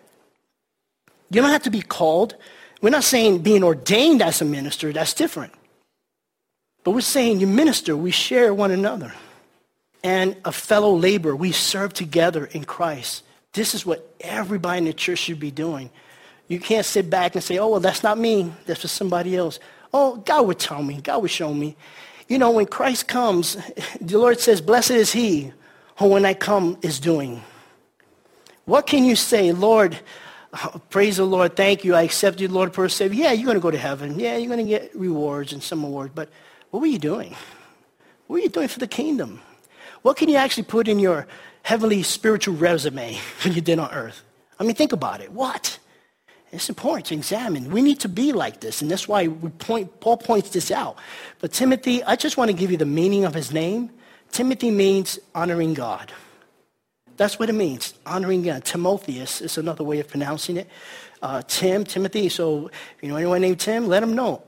You 1.29 1.41
don't 1.41 1.51
have 1.51 1.63
to 1.63 1.69
be 1.69 1.81
called. 1.81 2.35
We're 2.81 2.91
not 2.91 3.03
saying 3.03 3.39
being 3.39 3.65
ordained 3.65 4.21
as 4.21 4.41
a 4.41 4.45
minister, 4.45 4.93
that's 4.93 5.13
different. 5.13 5.51
But 6.83 6.91
we're 6.91 7.01
saying 7.01 7.39
you 7.39 7.47
minister, 7.47 7.95
we 7.95 8.11
share 8.11 8.53
one 8.53 8.71
another. 8.71 9.13
And 10.03 10.35
a 10.45 10.51
fellow 10.51 10.95
laborer, 10.95 11.35
we 11.35 11.51
serve 11.51 11.93
together 11.93 12.45
in 12.45 12.63
Christ. 12.63 13.23
This 13.53 13.75
is 13.75 13.85
what 13.85 14.15
everybody 14.19 14.79
in 14.79 14.85
the 14.85 14.93
church 14.93 15.19
should 15.19 15.39
be 15.39 15.51
doing. 15.51 15.91
You 16.47 16.59
can't 16.59 16.85
sit 16.85 17.09
back 17.09 17.35
and 17.35 17.43
say, 17.43 17.59
oh, 17.59 17.67
well, 17.67 17.79
that's 17.79 18.03
not 18.03 18.17
me. 18.17 18.51
That's 18.65 18.81
for 18.81 18.87
somebody 18.87 19.37
else. 19.37 19.59
Oh, 19.93 20.17
God 20.17 20.47
would 20.47 20.59
tell 20.59 20.81
me. 20.81 20.99
God 21.01 21.21
would 21.21 21.31
show 21.31 21.53
me. 21.53 21.75
You 22.27 22.39
know, 22.39 22.51
when 22.51 22.65
Christ 22.65 23.07
comes, 23.07 23.57
the 24.01 24.17
Lord 24.17 24.39
says, 24.39 24.61
blessed 24.61 24.91
is 24.91 25.11
he 25.11 25.51
who 25.97 26.07
when 26.07 26.25
I 26.25 26.33
come 26.33 26.77
is 26.81 26.99
doing. 26.99 27.43
What 28.65 28.87
can 28.87 29.05
you 29.05 29.15
say, 29.15 29.51
Lord, 29.51 29.99
praise 30.89 31.17
the 31.17 31.25
Lord, 31.25 31.55
thank 31.55 31.83
you, 31.83 31.95
I 31.95 32.03
accept 32.03 32.39
you, 32.39 32.47
Lord, 32.47 32.73
per 32.73 32.89
se. 32.89 33.09
Yeah, 33.09 33.31
you're 33.31 33.45
going 33.45 33.55
to 33.55 33.61
go 33.61 33.71
to 33.71 33.77
heaven. 33.77 34.19
Yeah, 34.19 34.37
you're 34.37 34.53
going 34.53 34.65
to 34.65 34.69
get 34.69 34.95
rewards 34.95 35.53
and 35.53 35.61
some 35.61 35.83
awards. 35.83 36.11
But 36.13 36.29
what 36.71 36.79
were 36.79 36.87
you 36.87 36.99
doing? 36.99 37.35
What 38.27 38.35
were 38.35 38.39
you 38.39 38.49
doing 38.49 38.69
for 38.69 38.79
the 38.79 38.87
kingdom? 38.87 39.41
What 40.01 40.17
can 40.17 40.29
you 40.29 40.37
actually 40.37 40.63
put 40.63 40.87
in 40.87 40.99
your 40.99 41.27
heavenly 41.63 42.01
spiritual 42.01 42.55
resume 42.55 43.19
when 43.43 43.53
you 43.53 43.61
did 43.61 43.77
on 43.77 43.91
earth? 43.91 44.23
I 44.59 44.63
mean, 44.63 44.75
think 44.75 44.93
about 44.93 45.21
it. 45.21 45.31
What? 45.31 45.77
It's 46.51 46.69
important 46.69 47.05
to 47.07 47.13
examine. 47.15 47.71
We 47.71 47.81
need 47.81 48.01
to 48.01 48.09
be 48.09 48.33
like 48.33 48.59
this, 48.59 48.81
and 48.81 48.91
that's 48.91 49.07
why 49.07 49.27
point, 49.27 50.01
Paul 50.01 50.17
points 50.17 50.49
this 50.49 50.69
out. 50.69 50.97
But 51.39 51.53
Timothy, 51.53 52.03
I 52.03 52.17
just 52.17 52.35
want 52.35 52.51
to 52.51 52.57
give 52.57 52.71
you 52.71 52.77
the 52.77 52.85
meaning 52.85 53.23
of 53.23 53.33
his 53.33 53.53
name. 53.53 53.89
Timothy 54.31 54.69
means 54.69 55.17
honoring 55.33 55.73
God. 55.73 56.11
That's 57.15 57.39
what 57.39 57.49
it 57.49 57.53
means, 57.53 57.93
honoring 58.05 58.43
God. 58.43 58.65
Timotheus 58.65 59.41
is 59.41 59.57
another 59.57 59.83
way 59.83 59.99
of 59.99 60.09
pronouncing 60.09 60.57
it. 60.57 60.67
Uh, 61.21 61.41
Tim, 61.47 61.85
Timothy. 61.85 62.27
So, 62.29 62.67
if 62.67 62.73
you 63.01 63.09
know 63.09 63.15
anyone 63.15 63.41
named 63.41 63.59
Tim, 63.59 63.87
let 63.87 64.03
him 64.03 64.13
know 64.13 64.43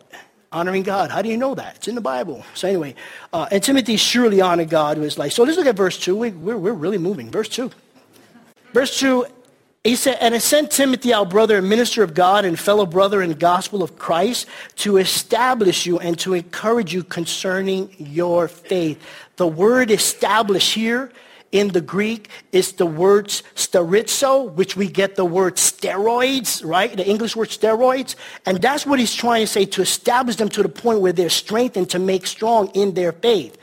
honoring 0.53 0.83
God. 0.83 1.11
How 1.11 1.21
do 1.21 1.29
you 1.29 1.37
know 1.37 1.55
that? 1.55 1.77
It's 1.77 1.87
in 1.87 1.95
the 1.95 2.01
Bible. 2.01 2.45
So 2.53 2.67
anyway, 2.67 2.95
uh, 3.33 3.47
and 3.51 3.61
Timothy 3.61 3.97
surely 3.97 4.39
honored 4.39 4.69
God 4.69 4.97
with 4.97 5.05
his 5.05 5.17
life. 5.17 5.33
So 5.33 5.43
let's 5.43 5.57
look 5.57 5.67
at 5.67 5.75
verse 5.75 5.97
2. 5.97 6.15
We, 6.15 6.31
we're, 6.31 6.57
we're 6.57 6.73
really 6.73 6.97
moving. 6.97 7.29
Verse 7.31 7.49
2. 7.49 7.71
Verse 8.71 8.99
2, 8.99 9.25
he 9.83 9.95
said, 9.95 10.17
And 10.21 10.33
I 10.33 10.37
sent 10.37 10.71
Timothy, 10.71 11.13
our 11.13 11.25
brother 11.25 11.57
and 11.57 11.67
minister 11.67 12.03
of 12.03 12.13
God 12.13 12.45
and 12.45 12.57
fellow 12.57 12.85
brother 12.85 13.21
in 13.21 13.29
the 13.29 13.35
gospel 13.35 13.83
of 13.83 13.97
Christ, 13.97 14.47
to 14.77 14.97
establish 14.97 15.85
you 15.85 15.99
and 15.99 16.17
to 16.19 16.33
encourage 16.33 16.93
you 16.93 17.03
concerning 17.03 17.93
your 17.97 18.47
faith. 18.47 19.01
The 19.35 19.47
word 19.47 19.91
establish 19.91 20.73
here 20.73 21.11
in 21.53 21.69
the 21.69 21.79
Greek 21.79 22.29
is 22.51 22.73
the 22.73 22.85
word 22.85 23.27
sterizo, 23.27 24.51
which 24.53 24.75
we 24.75 24.89
get 24.89 25.15
the 25.15 25.23
word 25.23 25.55
steroids, 25.55 26.65
right? 26.65 26.97
The 26.97 27.07
English 27.07 27.35
word 27.35 27.49
steroids. 27.49 28.15
And 28.45 28.59
that's 28.59 28.85
what 28.85 28.99
he's 28.99 29.13
trying 29.13 29.43
to 29.43 29.47
say, 29.47 29.65
to 29.65 29.81
establish 29.81 30.35
them 30.35 30.49
to 30.49 30.63
the 30.63 30.69
point 30.69 30.99
where 30.99 31.13
they're 31.13 31.29
strengthened 31.29 31.91
to 31.91 31.99
make 31.99 32.25
strong 32.25 32.69
in 32.69 32.95
their 32.95 33.11
faith. 33.11 33.55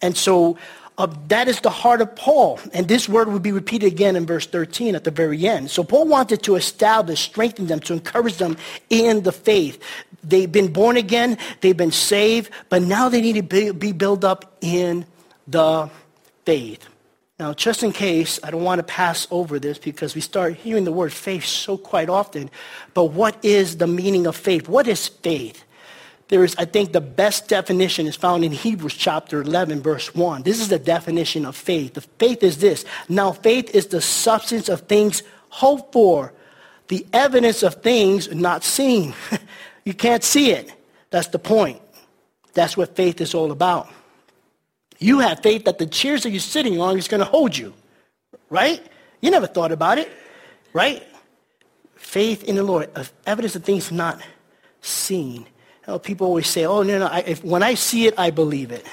And 0.00 0.16
so 0.16 0.58
uh, 0.96 1.06
that 1.28 1.46
is 1.46 1.60
the 1.60 1.70
heart 1.70 2.00
of 2.00 2.16
Paul. 2.16 2.58
And 2.72 2.88
this 2.88 3.10
word 3.10 3.28
will 3.28 3.40
be 3.40 3.52
repeated 3.52 3.92
again 3.92 4.16
in 4.16 4.24
verse 4.24 4.46
13 4.46 4.94
at 4.94 5.04
the 5.04 5.10
very 5.10 5.46
end. 5.46 5.70
So 5.70 5.84
Paul 5.84 6.08
wanted 6.08 6.42
to 6.44 6.54
establish, 6.54 7.20
strengthen 7.20 7.66
them, 7.66 7.80
to 7.80 7.92
encourage 7.92 8.38
them 8.38 8.56
in 8.88 9.22
the 9.22 9.32
faith. 9.32 9.82
They've 10.22 10.50
been 10.50 10.72
born 10.72 10.96
again, 10.96 11.36
they've 11.60 11.76
been 11.76 11.92
saved, 11.92 12.50
but 12.70 12.80
now 12.80 13.10
they 13.10 13.20
need 13.20 13.34
to 13.34 13.42
be, 13.42 13.70
be 13.70 13.92
built 13.92 14.24
up 14.24 14.56
in 14.62 15.04
the 15.46 15.90
faith. 16.46 16.88
Now, 17.38 17.52
just 17.52 17.82
in 17.82 17.92
case, 17.92 18.38
I 18.44 18.50
don't 18.52 18.62
want 18.62 18.78
to 18.78 18.84
pass 18.84 19.26
over 19.30 19.58
this 19.58 19.76
because 19.78 20.14
we 20.14 20.20
start 20.20 20.54
hearing 20.54 20.84
the 20.84 20.92
word 20.92 21.12
faith 21.12 21.44
so 21.44 21.76
quite 21.76 22.08
often. 22.08 22.48
But 22.94 23.06
what 23.06 23.44
is 23.44 23.78
the 23.78 23.88
meaning 23.88 24.26
of 24.28 24.36
faith? 24.36 24.68
What 24.68 24.86
is 24.86 25.08
faith? 25.08 25.64
There 26.28 26.44
is, 26.44 26.54
I 26.56 26.64
think, 26.64 26.92
the 26.92 27.00
best 27.00 27.48
definition 27.48 28.06
is 28.06 28.14
found 28.14 28.44
in 28.44 28.52
Hebrews 28.52 28.94
chapter 28.94 29.42
11, 29.42 29.82
verse 29.82 30.14
1. 30.14 30.42
This 30.42 30.60
is 30.60 30.68
the 30.68 30.78
definition 30.78 31.44
of 31.44 31.56
faith. 31.56 31.94
The 31.94 32.00
faith 32.02 32.42
is 32.42 32.58
this. 32.58 32.84
Now, 33.08 33.32
faith 33.32 33.74
is 33.74 33.88
the 33.88 34.00
substance 34.00 34.68
of 34.68 34.82
things 34.82 35.22
hoped 35.48 35.92
for, 35.92 36.32
the 36.88 37.04
evidence 37.12 37.62
of 37.62 37.82
things 37.82 38.32
not 38.32 38.62
seen. 38.62 39.12
you 39.84 39.92
can't 39.92 40.22
see 40.22 40.52
it. 40.52 40.72
That's 41.10 41.28
the 41.28 41.38
point. 41.38 41.80
That's 42.54 42.76
what 42.76 42.94
faith 42.94 43.20
is 43.20 43.34
all 43.34 43.50
about. 43.50 43.88
You 45.04 45.18
have 45.18 45.40
faith 45.40 45.66
that 45.66 45.76
the 45.76 45.84
chairs 45.84 46.22
that 46.22 46.30
you're 46.30 46.40
sitting 46.40 46.80
on 46.80 46.96
is 46.96 47.08
going 47.08 47.18
to 47.18 47.26
hold 47.26 47.54
you, 47.54 47.74
right? 48.48 48.82
You 49.20 49.30
never 49.30 49.46
thought 49.46 49.70
about 49.70 49.98
it, 49.98 50.10
right? 50.72 51.02
Faith 51.94 52.42
in 52.44 52.56
the 52.56 52.62
Lord, 52.62 52.88
evidence 53.26 53.54
of 53.54 53.64
things 53.64 53.92
not 53.92 54.18
seen. 54.80 55.46
People 56.04 56.28
always 56.28 56.46
say, 56.46 56.64
oh, 56.64 56.82
no, 56.82 56.98
no, 57.00 57.06
I, 57.06 57.18
if, 57.18 57.44
when 57.44 57.62
I 57.62 57.74
see 57.74 58.06
it, 58.06 58.14
I 58.16 58.30
believe 58.30 58.72
it. 58.72 58.86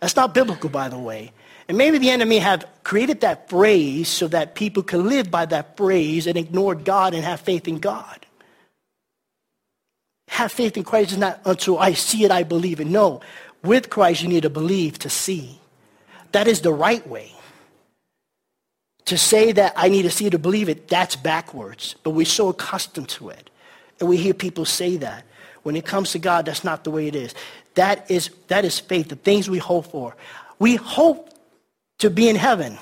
That's 0.00 0.16
not 0.16 0.32
biblical, 0.32 0.70
by 0.70 0.88
the 0.88 0.98
way. 0.98 1.32
And 1.68 1.76
maybe 1.76 1.98
the 1.98 2.08
enemy 2.08 2.38
have 2.38 2.64
created 2.82 3.20
that 3.20 3.50
phrase 3.50 4.08
so 4.08 4.26
that 4.28 4.54
people 4.54 4.82
can 4.82 5.06
live 5.06 5.30
by 5.30 5.44
that 5.44 5.76
phrase 5.76 6.26
and 6.26 6.38
ignore 6.38 6.76
God 6.76 7.12
and 7.12 7.22
have 7.22 7.40
faith 7.40 7.68
in 7.68 7.78
God. 7.78 8.24
Have 10.28 10.50
faith 10.50 10.78
in 10.78 10.84
Christ 10.84 11.12
is 11.12 11.18
not 11.18 11.42
until 11.44 11.78
I 11.78 11.92
see 11.92 12.24
it, 12.24 12.30
I 12.30 12.42
believe 12.42 12.80
it. 12.80 12.86
No, 12.86 13.20
with 13.62 13.90
Christ, 13.90 14.22
you 14.22 14.28
need 14.28 14.42
to 14.42 14.50
believe 14.50 14.98
to 15.00 15.10
see. 15.10 15.60
That 16.32 16.46
is 16.46 16.60
the 16.60 16.72
right 16.72 17.06
way. 17.06 17.32
To 19.06 19.16
say 19.16 19.52
that 19.52 19.72
I 19.76 19.88
need 19.88 20.02
to 20.02 20.10
see 20.10 20.28
to 20.28 20.38
believe 20.38 20.68
it, 20.68 20.88
that's 20.88 21.16
backwards. 21.16 21.94
But 22.02 22.10
we're 22.10 22.26
so 22.26 22.48
accustomed 22.48 23.08
to 23.10 23.30
it. 23.30 23.50
And 24.00 24.08
we 24.08 24.16
hear 24.16 24.34
people 24.34 24.64
say 24.64 24.96
that. 24.98 25.24
When 25.62 25.76
it 25.76 25.86
comes 25.86 26.12
to 26.12 26.18
God, 26.18 26.46
that's 26.46 26.64
not 26.64 26.84
the 26.84 26.90
way 26.90 27.08
it 27.08 27.16
is. 27.16 27.34
That 27.74 28.10
is, 28.10 28.30
that 28.48 28.64
is 28.64 28.78
faith, 28.78 29.08
the 29.08 29.16
things 29.16 29.50
we 29.50 29.58
hope 29.58 29.90
for. 29.90 30.14
We 30.58 30.76
hope 30.76 31.30
to 31.98 32.10
be 32.10 32.28
in 32.28 32.36
heaven. 32.36 32.78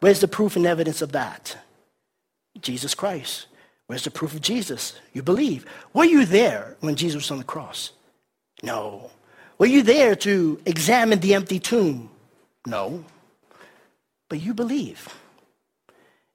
Where's 0.00 0.20
the 0.20 0.28
proof 0.28 0.56
and 0.56 0.66
evidence 0.66 1.02
of 1.02 1.12
that? 1.12 1.56
Jesus 2.60 2.94
Christ. 2.94 3.46
Where's 3.86 4.04
the 4.04 4.10
proof 4.10 4.34
of 4.34 4.40
Jesus? 4.40 4.94
You 5.12 5.22
believe. 5.22 5.66
Were 5.92 6.04
you 6.04 6.24
there 6.24 6.76
when 6.80 6.94
Jesus 6.94 7.22
was 7.22 7.30
on 7.30 7.38
the 7.38 7.44
cross? 7.44 7.92
No. 8.62 9.10
Were 9.60 9.66
you 9.66 9.82
there 9.82 10.16
to 10.16 10.58
examine 10.64 11.20
the 11.20 11.34
empty 11.34 11.58
tomb? 11.58 12.08
No. 12.66 13.04
But 14.30 14.40
you 14.40 14.54
believe. 14.54 15.14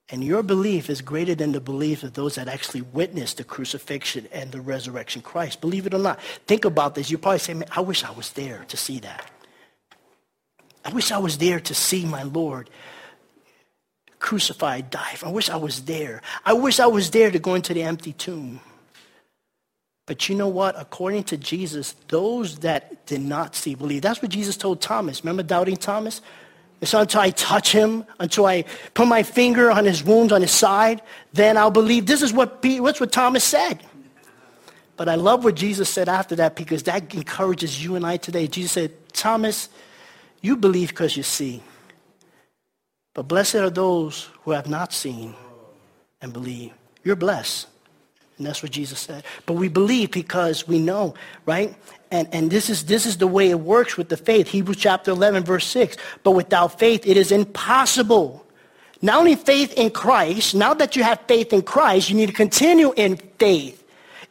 And 0.08 0.22
your 0.22 0.44
belief 0.44 0.88
is 0.88 1.00
greater 1.00 1.34
than 1.34 1.50
the 1.50 1.60
belief 1.60 2.04
of 2.04 2.12
those 2.12 2.36
that 2.36 2.46
actually 2.46 2.82
witnessed 2.82 3.38
the 3.38 3.42
crucifixion 3.42 4.28
and 4.30 4.52
the 4.52 4.60
resurrection 4.60 5.22
Christ. 5.22 5.60
Believe 5.60 5.88
it 5.88 5.94
or 5.94 5.98
not. 5.98 6.20
Think 6.46 6.64
about 6.64 6.94
this. 6.94 7.10
You 7.10 7.18
probably 7.18 7.40
say, 7.40 7.54
man, 7.54 7.68
I 7.72 7.80
wish 7.80 8.04
I 8.04 8.12
was 8.12 8.30
there 8.30 8.64
to 8.68 8.76
see 8.76 9.00
that. 9.00 9.28
I 10.84 10.90
wish 10.90 11.10
I 11.10 11.18
was 11.18 11.36
there 11.38 11.58
to 11.58 11.74
see 11.74 12.06
my 12.06 12.22
Lord 12.22 12.70
crucified, 14.20 14.88
die. 14.90 15.16
I 15.24 15.30
wish 15.30 15.50
I 15.50 15.56
was 15.56 15.82
there. 15.82 16.22
I 16.44 16.52
wish 16.52 16.78
I 16.78 16.86
was 16.86 17.10
there 17.10 17.32
to 17.32 17.40
go 17.40 17.56
into 17.56 17.74
the 17.74 17.82
empty 17.82 18.12
tomb. 18.12 18.60
But 20.06 20.28
you 20.28 20.36
know 20.36 20.48
what? 20.48 20.74
According 20.78 21.24
to 21.24 21.36
Jesus, 21.36 21.96
those 22.08 22.60
that 22.60 23.06
did 23.06 23.20
not 23.20 23.56
see 23.56 23.74
believe. 23.74 24.02
That's 24.02 24.22
what 24.22 24.30
Jesus 24.30 24.56
told 24.56 24.80
Thomas. 24.80 25.22
Remember 25.24 25.42
doubting 25.42 25.76
Thomas? 25.76 26.22
It's 26.80 26.94
until 26.94 27.20
I 27.20 27.30
touch 27.30 27.72
him, 27.72 28.04
until 28.20 28.46
I 28.46 28.64
put 28.94 29.08
my 29.08 29.22
finger 29.22 29.70
on 29.70 29.84
his 29.84 30.04
wounds 30.04 30.32
on 30.32 30.42
his 30.42 30.52
side, 30.52 31.02
then 31.32 31.56
I'll 31.56 31.70
believe. 31.70 32.06
This 32.06 32.22
is 32.22 32.32
what, 32.32 32.64
what's 32.64 33.00
what 33.00 33.12
Thomas 33.12 33.44
said. 33.44 33.82
But 34.96 35.08
I 35.08 35.16
love 35.16 35.44
what 35.44 35.56
Jesus 35.56 35.90
said 35.90 36.08
after 36.08 36.36
that 36.36 36.54
because 36.54 36.84
that 36.84 37.12
encourages 37.14 37.82
you 37.82 37.96
and 37.96 38.06
I 38.06 38.16
today. 38.16 38.46
Jesus 38.46 38.72
said, 38.72 39.12
Thomas, 39.12 39.68
you 40.40 40.56
believe 40.56 40.90
because 40.90 41.16
you 41.16 41.22
see. 41.22 41.62
But 43.12 43.24
blessed 43.24 43.56
are 43.56 43.70
those 43.70 44.28
who 44.42 44.52
have 44.52 44.68
not 44.68 44.92
seen 44.92 45.34
and 46.20 46.32
believe. 46.32 46.72
You're 47.02 47.16
blessed. 47.16 47.66
And 48.38 48.46
that's 48.46 48.62
what 48.62 48.72
Jesus 48.72 48.98
said. 48.98 49.24
But 49.46 49.54
we 49.54 49.68
believe 49.68 50.10
because 50.10 50.68
we 50.68 50.78
know, 50.78 51.14
right? 51.46 51.74
And, 52.10 52.28
and 52.32 52.50
this, 52.50 52.68
is, 52.68 52.84
this 52.84 53.06
is 53.06 53.16
the 53.16 53.26
way 53.26 53.50
it 53.50 53.60
works 53.60 53.96
with 53.96 54.10
the 54.10 54.16
faith. 54.16 54.48
Hebrews 54.48 54.76
chapter 54.76 55.10
11, 55.10 55.44
verse 55.44 55.66
6. 55.66 55.96
But 56.22 56.32
without 56.32 56.78
faith, 56.78 57.06
it 57.06 57.16
is 57.16 57.32
impossible. 57.32 58.44
Not 59.00 59.18
only 59.18 59.36
faith 59.36 59.72
in 59.74 59.90
Christ, 59.90 60.54
now 60.54 60.74
that 60.74 60.96
you 60.96 61.02
have 61.02 61.20
faith 61.26 61.52
in 61.52 61.62
Christ, 61.62 62.10
you 62.10 62.16
need 62.16 62.26
to 62.26 62.32
continue 62.32 62.92
in 62.96 63.16
faith. 63.38 63.82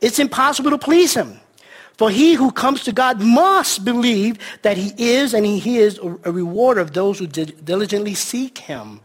It's 0.01 0.19
impossible 0.19 0.71
to 0.71 0.77
please 0.77 1.13
him. 1.15 1.39
For 1.97 2.09
he 2.09 2.33
who 2.33 2.51
comes 2.51 2.83
to 2.83 2.91
God 2.91 3.21
must 3.21 3.85
believe 3.85 4.37
that 4.63 4.77
he 4.77 4.93
is 4.97 5.33
and 5.33 5.45
he 5.45 5.77
is 5.77 5.97
a 5.97 6.31
rewarder 6.31 6.81
of 6.81 6.93
those 6.93 7.19
who 7.19 7.27
diligently 7.27 8.13
seek 8.13 8.57
him. 8.57 8.99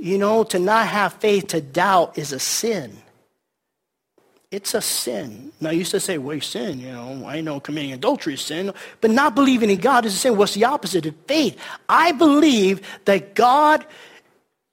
You 0.00 0.16
know, 0.16 0.44
to 0.44 0.58
not 0.58 0.86
have 0.86 1.14
faith, 1.14 1.48
to 1.48 1.60
doubt 1.60 2.16
is 2.16 2.32
a 2.32 2.38
sin. 2.38 2.96
It's 4.50 4.74
a 4.74 4.80
sin. 4.80 5.52
Now, 5.60 5.70
you 5.70 5.78
used 5.78 5.92
to 5.92 6.00
say, 6.00 6.18
well, 6.18 6.40
sin, 6.40 6.80
you 6.80 6.90
know, 6.90 7.24
I 7.24 7.40
know 7.40 7.60
committing 7.60 7.92
adultery 7.92 8.34
is 8.34 8.40
sin, 8.40 8.72
but 9.00 9.12
not 9.12 9.36
believing 9.36 9.70
in 9.70 9.78
God 9.78 10.04
is 10.04 10.14
a 10.14 10.18
sin. 10.18 10.36
What's 10.36 10.54
the 10.54 10.64
opposite 10.64 11.06
of 11.06 11.14
faith? 11.28 11.56
I 11.88 12.10
believe 12.10 12.80
that 13.04 13.36
God 13.36 13.86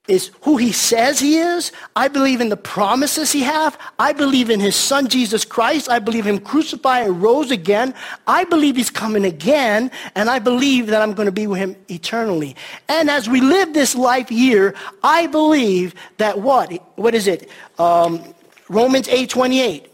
is 0.08 0.32
who 0.40 0.56
he 0.56 0.72
says 0.72 1.20
he 1.20 1.36
is. 1.36 1.70
I 1.94 2.08
believe 2.08 2.40
in 2.40 2.48
the 2.48 2.56
promises 2.56 3.30
he 3.30 3.42
have. 3.42 3.78
I 4.00 4.12
believe 4.12 4.50
in 4.50 4.58
his 4.58 4.74
son, 4.74 5.06
Jesus 5.06 5.44
Christ. 5.44 5.88
I 5.88 6.00
believe 6.00 6.26
him 6.26 6.38
crucified 6.38 7.06
and 7.06 7.22
rose 7.22 7.52
again. 7.52 7.94
I 8.26 8.44
believe 8.44 8.74
he's 8.74 8.90
coming 8.90 9.24
again, 9.24 9.92
and 10.16 10.28
I 10.28 10.40
believe 10.40 10.88
that 10.88 11.02
I'm 11.02 11.12
going 11.12 11.26
to 11.26 11.32
be 11.32 11.46
with 11.46 11.58
him 11.58 11.76
eternally. 11.88 12.56
And 12.88 13.10
as 13.10 13.28
we 13.28 13.40
live 13.42 13.74
this 13.74 13.94
life 13.94 14.30
here, 14.30 14.74
I 15.04 15.28
believe 15.28 15.94
that 16.16 16.40
what? 16.40 16.72
What 16.96 17.14
is 17.14 17.28
it? 17.28 17.48
Um, 17.78 18.34
Romans 18.68 19.08
8 19.08 19.30
28. 19.30 19.92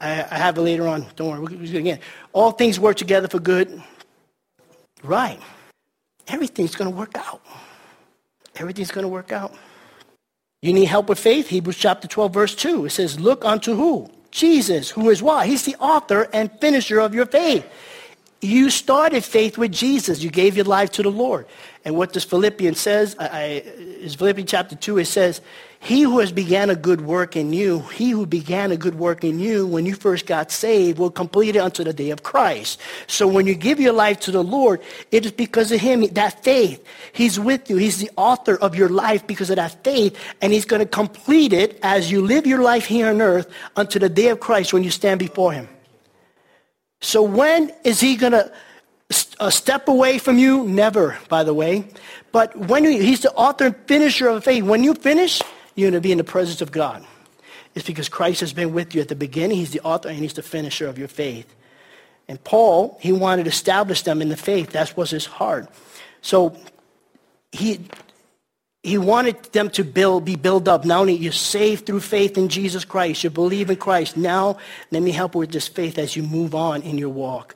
I, 0.00 0.10
I 0.30 0.38
have 0.38 0.56
it 0.58 0.62
later 0.62 0.86
on. 0.86 1.06
Don't 1.16 1.30
worry. 1.30 1.56
We'll 1.56 1.76
again. 1.76 2.00
All 2.32 2.52
things 2.52 2.78
work 2.78 2.96
together 2.96 3.28
for 3.28 3.40
good. 3.40 3.82
Right. 5.02 5.40
Everything's 6.28 6.74
going 6.74 6.90
to 6.90 6.96
work 6.96 7.16
out. 7.16 7.42
Everything's 8.56 8.90
going 8.90 9.04
to 9.04 9.08
work 9.08 9.32
out. 9.32 9.54
You 10.60 10.72
need 10.72 10.86
help 10.86 11.08
with 11.08 11.18
faith? 11.18 11.48
Hebrews 11.48 11.76
chapter 11.76 12.08
12, 12.08 12.34
verse 12.34 12.54
2. 12.54 12.86
It 12.86 12.90
says, 12.90 13.18
Look 13.20 13.44
unto 13.44 13.74
who? 13.74 14.10
Jesus, 14.30 14.90
who 14.90 15.08
is 15.10 15.22
what? 15.22 15.46
He's 15.46 15.64
the 15.64 15.76
author 15.76 16.28
and 16.32 16.50
finisher 16.60 17.00
of 17.00 17.14
your 17.14 17.26
faith. 17.26 17.66
You 18.40 18.70
started 18.70 19.24
faith 19.24 19.56
with 19.56 19.72
Jesus. 19.72 20.22
You 20.22 20.30
gave 20.30 20.56
your 20.56 20.66
life 20.66 20.90
to 20.92 21.02
the 21.02 21.10
Lord. 21.10 21.46
And 21.84 21.96
what 21.96 22.12
does 22.12 22.24
Philippians 22.24 22.78
says, 22.78 23.16
I, 23.18 23.26
I, 23.26 23.44
is 23.64 24.14
Philippians 24.14 24.50
chapter 24.50 24.76
2, 24.76 24.98
it 24.98 25.06
says, 25.06 25.40
he 25.80 26.02
who 26.02 26.18
has 26.18 26.32
began 26.32 26.70
a 26.70 26.74
good 26.74 27.02
work 27.02 27.36
in 27.36 27.52
you, 27.52 27.80
he 27.80 28.10
who 28.10 28.26
began 28.26 28.72
a 28.72 28.76
good 28.76 28.96
work 28.96 29.22
in 29.22 29.38
you 29.38 29.66
when 29.66 29.86
you 29.86 29.94
first 29.94 30.26
got 30.26 30.50
saved 30.50 30.98
will 30.98 31.10
complete 31.10 31.54
it 31.54 31.60
unto 31.60 31.84
the 31.84 31.92
day 31.92 32.10
of 32.10 32.24
Christ. 32.24 32.80
So 33.06 33.28
when 33.28 33.46
you 33.46 33.54
give 33.54 33.78
your 33.78 33.92
life 33.92 34.18
to 34.20 34.32
the 34.32 34.42
Lord, 34.42 34.80
it 35.12 35.24
is 35.24 35.32
because 35.32 35.70
of 35.70 35.80
him, 35.80 36.00
that 36.00 36.42
faith. 36.42 36.84
He's 37.12 37.38
with 37.38 37.70
you. 37.70 37.76
He's 37.76 37.98
the 37.98 38.10
author 38.16 38.56
of 38.56 38.74
your 38.74 38.88
life 38.88 39.26
because 39.26 39.50
of 39.50 39.56
that 39.56 39.82
faith, 39.84 40.18
and 40.42 40.52
he's 40.52 40.64
going 40.64 40.80
to 40.80 40.86
complete 40.86 41.52
it 41.52 41.78
as 41.82 42.10
you 42.10 42.22
live 42.22 42.46
your 42.46 42.62
life 42.62 42.86
here 42.86 43.08
on 43.08 43.22
earth 43.22 43.48
unto 43.76 43.98
the 44.00 44.08
day 44.08 44.28
of 44.28 44.40
Christ 44.40 44.72
when 44.72 44.82
you 44.82 44.90
stand 44.90 45.20
before 45.20 45.52
him. 45.52 45.68
So 47.00 47.22
when 47.22 47.72
is 47.84 48.00
he 48.00 48.16
going 48.16 48.32
to 48.32 48.52
a 49.40 49.44
uh, 49.44 49.50
step 49.50 49.88
away 49.88 50.18
from 50.18 50.38
you? 50.38 50.64
Never, 50.64 51.16
by 51.28 51.44
the 51.44 51.54
way. 51.54 51.88
But 52.32 52.54
when 52.56 52.84
you, 52.84 53.00
he's 53.00 53.20
the 53.20 53.32
author 53.32 53.66
and 53.66 53.76
finisher 53.86 54.28
of 54.28 54.44
faith. 54.44 54.64
When 54.64 54.84
you 54.84 54.92
finish, 54.92 55.40
you're 55.78 55.90
going 55.90 56.00
to 56.02 56.06
be 56.06 56.12
in 56.12 56.18
the 56.18 56.24
presence 56.24 56.60
of 56.60 56.72
God. 56.72 57.06
It's 57.74 57.86
because 57.86 58.08
Christ 58.08 58.40
has 58.40 58.52
been 58.52 58.72
with 58.72 58.94
you 58.94 59.00
at 59.00 59.06
the 59.06 59.14
beginning. 59.14 59.58
He's 59.58 59.70
the 59.70 59.80
author 59.82 60.08
and 60.08 60.18
he's 60.18 60.32
the 60.32 60.42
finisher 60.42 60.88
of 60.88 60.98
your 60.98 61.06
faith. 61.06 61.54
And 62.26 62.42
Paul, 62.42 62.98
he 63.00 63.12
wanted 63.12 63.44
to 63.44 63.50
establish 63.50 64.02
them 64.02 64.20
in 64.20 64.28
the 64.28 64.36
faith. 64.36 64.70
That 64.70 64.96
was 64.96 65.10
his 65.10 65.26
heart. 65.26 65.68
So 66.20 66.56
he, 67.52 67.80
he 68.82 68.98
wanted 68.98 69.40
them 69.52 69.70
to 69.70 69.84
build, 69.84 70.24
be 70.24 70.34
built 70.34 70.66
up. 70.66 70.84
Only 70.84 71.14
you're 71.14 71.30
saved 71.30 71.86
through 71.86 72.00
faith 72.00 72.36
in 72.36 72.48
Jesus 72.48 72.84
Christ, 72.84 73.22
you 73.22 73.30
believe 73.30 73.70
in 73.70 73.76
Christ. 73.76 74.16
Now, 74.16 74.58
let 74.90 75.02
me 75.02 75.12
help 75.12 75.36
with 75.36 75.52
this 75.52 75.68
faith 75.68 75.96
as 75.96 76.16
you 76.16 76.24
move 76.24 76.56
on 76.56 76.82
in 76.82 76.98
your 76.98 77.10
walk. 77.10 77.54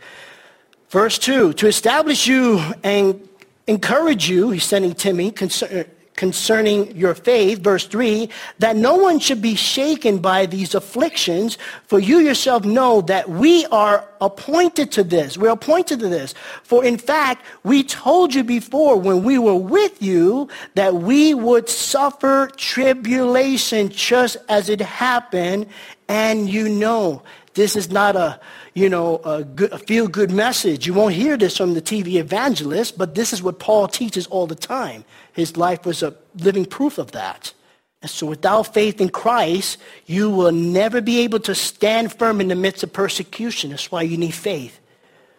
Verse 0.90 1.18
2, 1.18 1.54
to 1.54 1.66
establish 1.66 2.28
you 2.28 2.61
and 2.85 3.28
encourage 3.66 4.28
you, 4.28 4.50
he's 4.50 4.64
sending 4.64 4.94
Timothy, 4.94 5.32
concern, 5.32 5.87
concerning 6.14 6.94
your 6.96 7.14
faith, 7.14 7.59
verse 7.61 7.87
3, 7.87 8.29
that 8.59 8.77
no 8.77 8.96
one 8.96 9.18
should 9.18 9.40
be 9.40 9.55
shaken 9.55 10.18
by 10.18 10.46
these 10.46 10.75
afflictions, 10.75 11.59
for 11.87 11.98
you 11.98 12.18
yourself 12.18 12.64
know 12.64 13.01
that 13.03 13.29
we 13.29 13.66
are 13.66 14.09
appointed 14.20 14.92
to 14.92 15.03
this. 15.03 15.38
We're 15.38 15.51
appointed 15.51 16.01
to 16.01 16.09
this. 16.09 16.35
For 16.62 16.85
in 16.85 16.98
fact, 16.98 17.44
we 17.64 17.83
told 17.83 18.35
you 18.35 18.44
before 18.44 18.96
when 18.96 19.25
we 19.25 19.38
were 19.38 19.57
with 19.57 20.03
you 20.03 20.48
that 20.75 20.94
we 20.94 21.35
would 21.35 21.68
suffer 21.68 22.51
tribulation 22.57 23.88
just 23.88 24.37
as 24.48 24.68
it 24.68 24.81
happened, 24.81 25.66
and 26.09 26.48
you 26.48 26.68
know 26.68 27.22
this 27.55 27.77
is 27.77 27.91
not 27.91 28.17
a, 28.17 28.41
you 28.75 28.88
know, 28.88 29.19
a, 29.19 29.45
good, 29.45 29.73
a 29.73 29.79
feel-good 29.79 30.31
message. 30.31 30.87
You 30.87 30.95
won't 30.95 31.15
hear 31.15 31.37
this 31.37 31.57
from 31.57 31.75
the 31.75 31.83
TV 31.83 32.15
evangelist, 32.15 32.97
but 32.97 33.15
this 33.15 33.33
is 33.33 33.43
what 33.43 33.59
Paul 33.59 33.88
teaches 33.88 34.27
all 34.27 34.47
the 34.47 34.55
time. 34.55 35.05
His 35.33 35.57
life 35.57 35.85
was 35.85 36.03
a 36.03 36.15
living 36.37 36.65
proof 36.65 36.99
of 36.99 37.12
that. 37.12 37.53
And 38.01 38.11
so 38.11 38.27
without 38.27 38.75
faith 38.75 39.01
in 39.01 39.11
Christ, 39.11 39.79
you 40.07 40.31
will 40.31 40.53
never 40.53 41.01
be 41.01 41.21
able 41.21 41.41
to 41.41 41.55
stand 41.55 42.12
firm 42.12 42.41
in 42.41 42.49
the 42.49 42.57
midst 42.57 42.83
of 42.83 42.93
persecution. 42.93 43.71
That's 43.71 43.93
why 43.93 44.03
you 44.03 44.17
need 44.17 44.35
faith. 44.35 44.81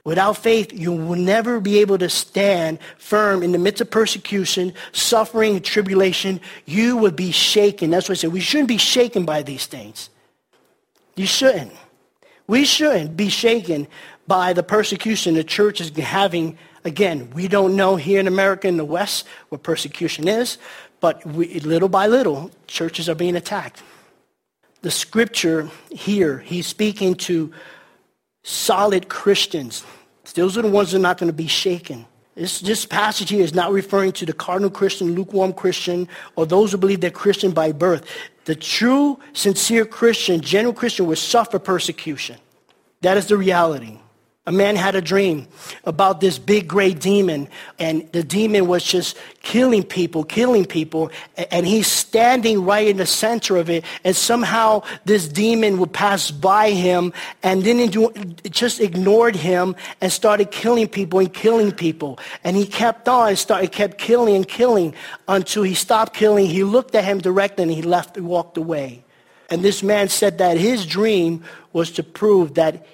Without 0.05 0.37
faith, 0.37 0.73
you 0.73 0.91
will 0.91 1.17
never 1.17 1.59
be 1.61 1.79
able 1.79 1.97
to 1.97 2.09
stand 2.09 2.79
firm 2.97 3.41
in 3.41 3.53
the 3.53 3.57
midst 3.57 3.81
of 3.81 3.89
persecution, 3.89 4.73
suffering, 4.91 5.55
and 5.55 5.63
tribulation. 5.63 6.41
You 6.65 6.97
will 6.97 7.11
be 7.11 7.31
shaken. 7.31 7.89
That's 7.89 8.09
what 8.09 8.17
I 8.17 8.21
said. 8.21 8.33
We 8.33 8.41
shouldn't 8.41 8.67
be 8.67 8.77
shaken 8.77 9.23
by 9.25 9.43
these 9.43 9.65
things. 9.65 10.09
You 11.15 11.25
shouldn't. 11.25 11.71
We 12.47 12.65
shouldn't 12.65 13.15
be 13.15 13.29
shaken 13.29 13.87
by 14.27 14.53
the 14.53 14.63
persecution 14.63 15.35
the 15.35 15.43
church 15.43 15.81
is 15.81 15.89
having. 15.97 16.57
Again, 16.85 17.29
we 17.33 17.47
don't 17.47 17.75
know 17.75 17.95
here 17.95 18.19
in 18.19 18.27
America 18.27 18.67
in 18.67 18.77
the 18.77 18.85
West 18.85 19.25
what 19.49 19.63
persecution 19.63 20.27
is, 20.27 20.57
but 20.99 21.25
we, 21.25 21.59
little 21.61 21.89
by 21.89 22.07
little, 22.07 22.51
churches 22.67 23.07
are 23.07 23.15
being 23.15 23.35
attacked. 23.35 23.81
The 24.81 24.91
scripture 24.91 25.69
here, 25.91 26.39
he's 26.39 26.67
speaking 26.67 27.15
to 27.15 27.53
solid 28.43 29.07
Christians. 29.07 29.85
Those 30.35 30.57
are 30.57 30.61
the 30.61 30.69
ones 30.69 30.91
that 30.91 30.97
are 30.97 31.01
not 31.01 31.17
going 31.17 31.29
to 31.29 31.33
be 31.33 31.47
shaken. 31.47 32.05
This, 32.35 32.59
this 32.61 32.85
passage 32.85 33.29
here 33.29 33.43
is 33.43 33.53
not 33.53 33.71
referring 33.71 34.11
to 34.13 34.25
the 34.25 34.33
cardinal 34.33 34.71
Christian, 34.71 35.13
lukewarm 35.13 35.53
Christian, 35.53 36.09
or 36.35 36.45
those 36.45 36.71
who 36.71 36.77
believe 36.77 36.99
they're 36.99 37.11
Christian 37.11 37.51
by 37.51 37.71
birth. 37.71 38.05
The 38.45 38.55
true, 38.55 39.19
sincere 39.33 39.85
Christian, 39.85 40.41
genuine 40.41 40.75
Christian 40.75 41.05
will 41.07 41.15
suffer 41.15 41.59
persecution. 41.59 42.37
That 43.01 43.17
is 43.17 43.27
the 43.27 43.37
reality. 43.37 43.99
A 44.45 44.51
man 44.51 44.75
had 44.75 44.93
a 44.95 45.01
dream 45.01 45.47
about 45.85 46.19
this 46.19 46.37
big 46.37 46.67
gray 46.67 46.93
demon, 46.93 47.47
and 47.79 48.11
the 48.11 48.23
demon 48.23 48.67
was 48.67 48.83
just 48.83 49.15
killing 49.41 49.83
people, 49.83 50.25
killing 50.25 50.65
people, 50.65 51.11
and 51.49 51.65
he's 51.65 51.87
standing 51.87 52.65
right 52.65 52.85
in 52.85 52.97
the 52.97 53.05
center 53.05 53.55
of 53.55 53.69
it, 53.69 53.85
and 54.03 54.13
somehow 54.13 54.83
this 55.05 55.29
demon 55.29 55.79
would 55.79 55.93
pass 55.93 56.29
by 56.29 56.71
him, 56.71 57.13
and 57.41 57.63
then 57.63 57.89
just 58.49 58.81
ignored 58.81 59.37
him 59.37 59.77
and 60.01 60.11
started 60.11 60.51
killing 60.51 60.89
people 60.89 61.19
and 61.19 61.33
killing 61.33 61.71
people. 61.71 62.19
And 62.43 62.57
he 62.57 62.65
kept 62.65 63.07
on, 63.07 63.29
and 63.29 63.39
started, 63.39 63.71
kept 63.71 63.97
killing 63.97 64.35
and 64.35 64.45
killing 64.45 64.93
until 65.29 65.63
he 65.63 65.73
stopped 65.73 66.13
killing. 66.13 66.47
He 66.47 66.65
looked 66.65 66.95
at 66.95 67.05
him 67.05 67.19
directly, 67.19 67.63
and 67.63 67.71
he 67.71 67.81
left 67.81 68.17
and 68.17 68.27
walked 68.27 68.57
away. 68.57 69.05
And 69.49 69.61
this 69.61 69.81
man 69.83 70.09
said 70.09 70.39
that 70.39 70.57
his 70.57 70.85
dream 70.85 71.45
was 71.71 71.91
to 71.91 72.03
prove 72.03 72.55
that 72.55 72.85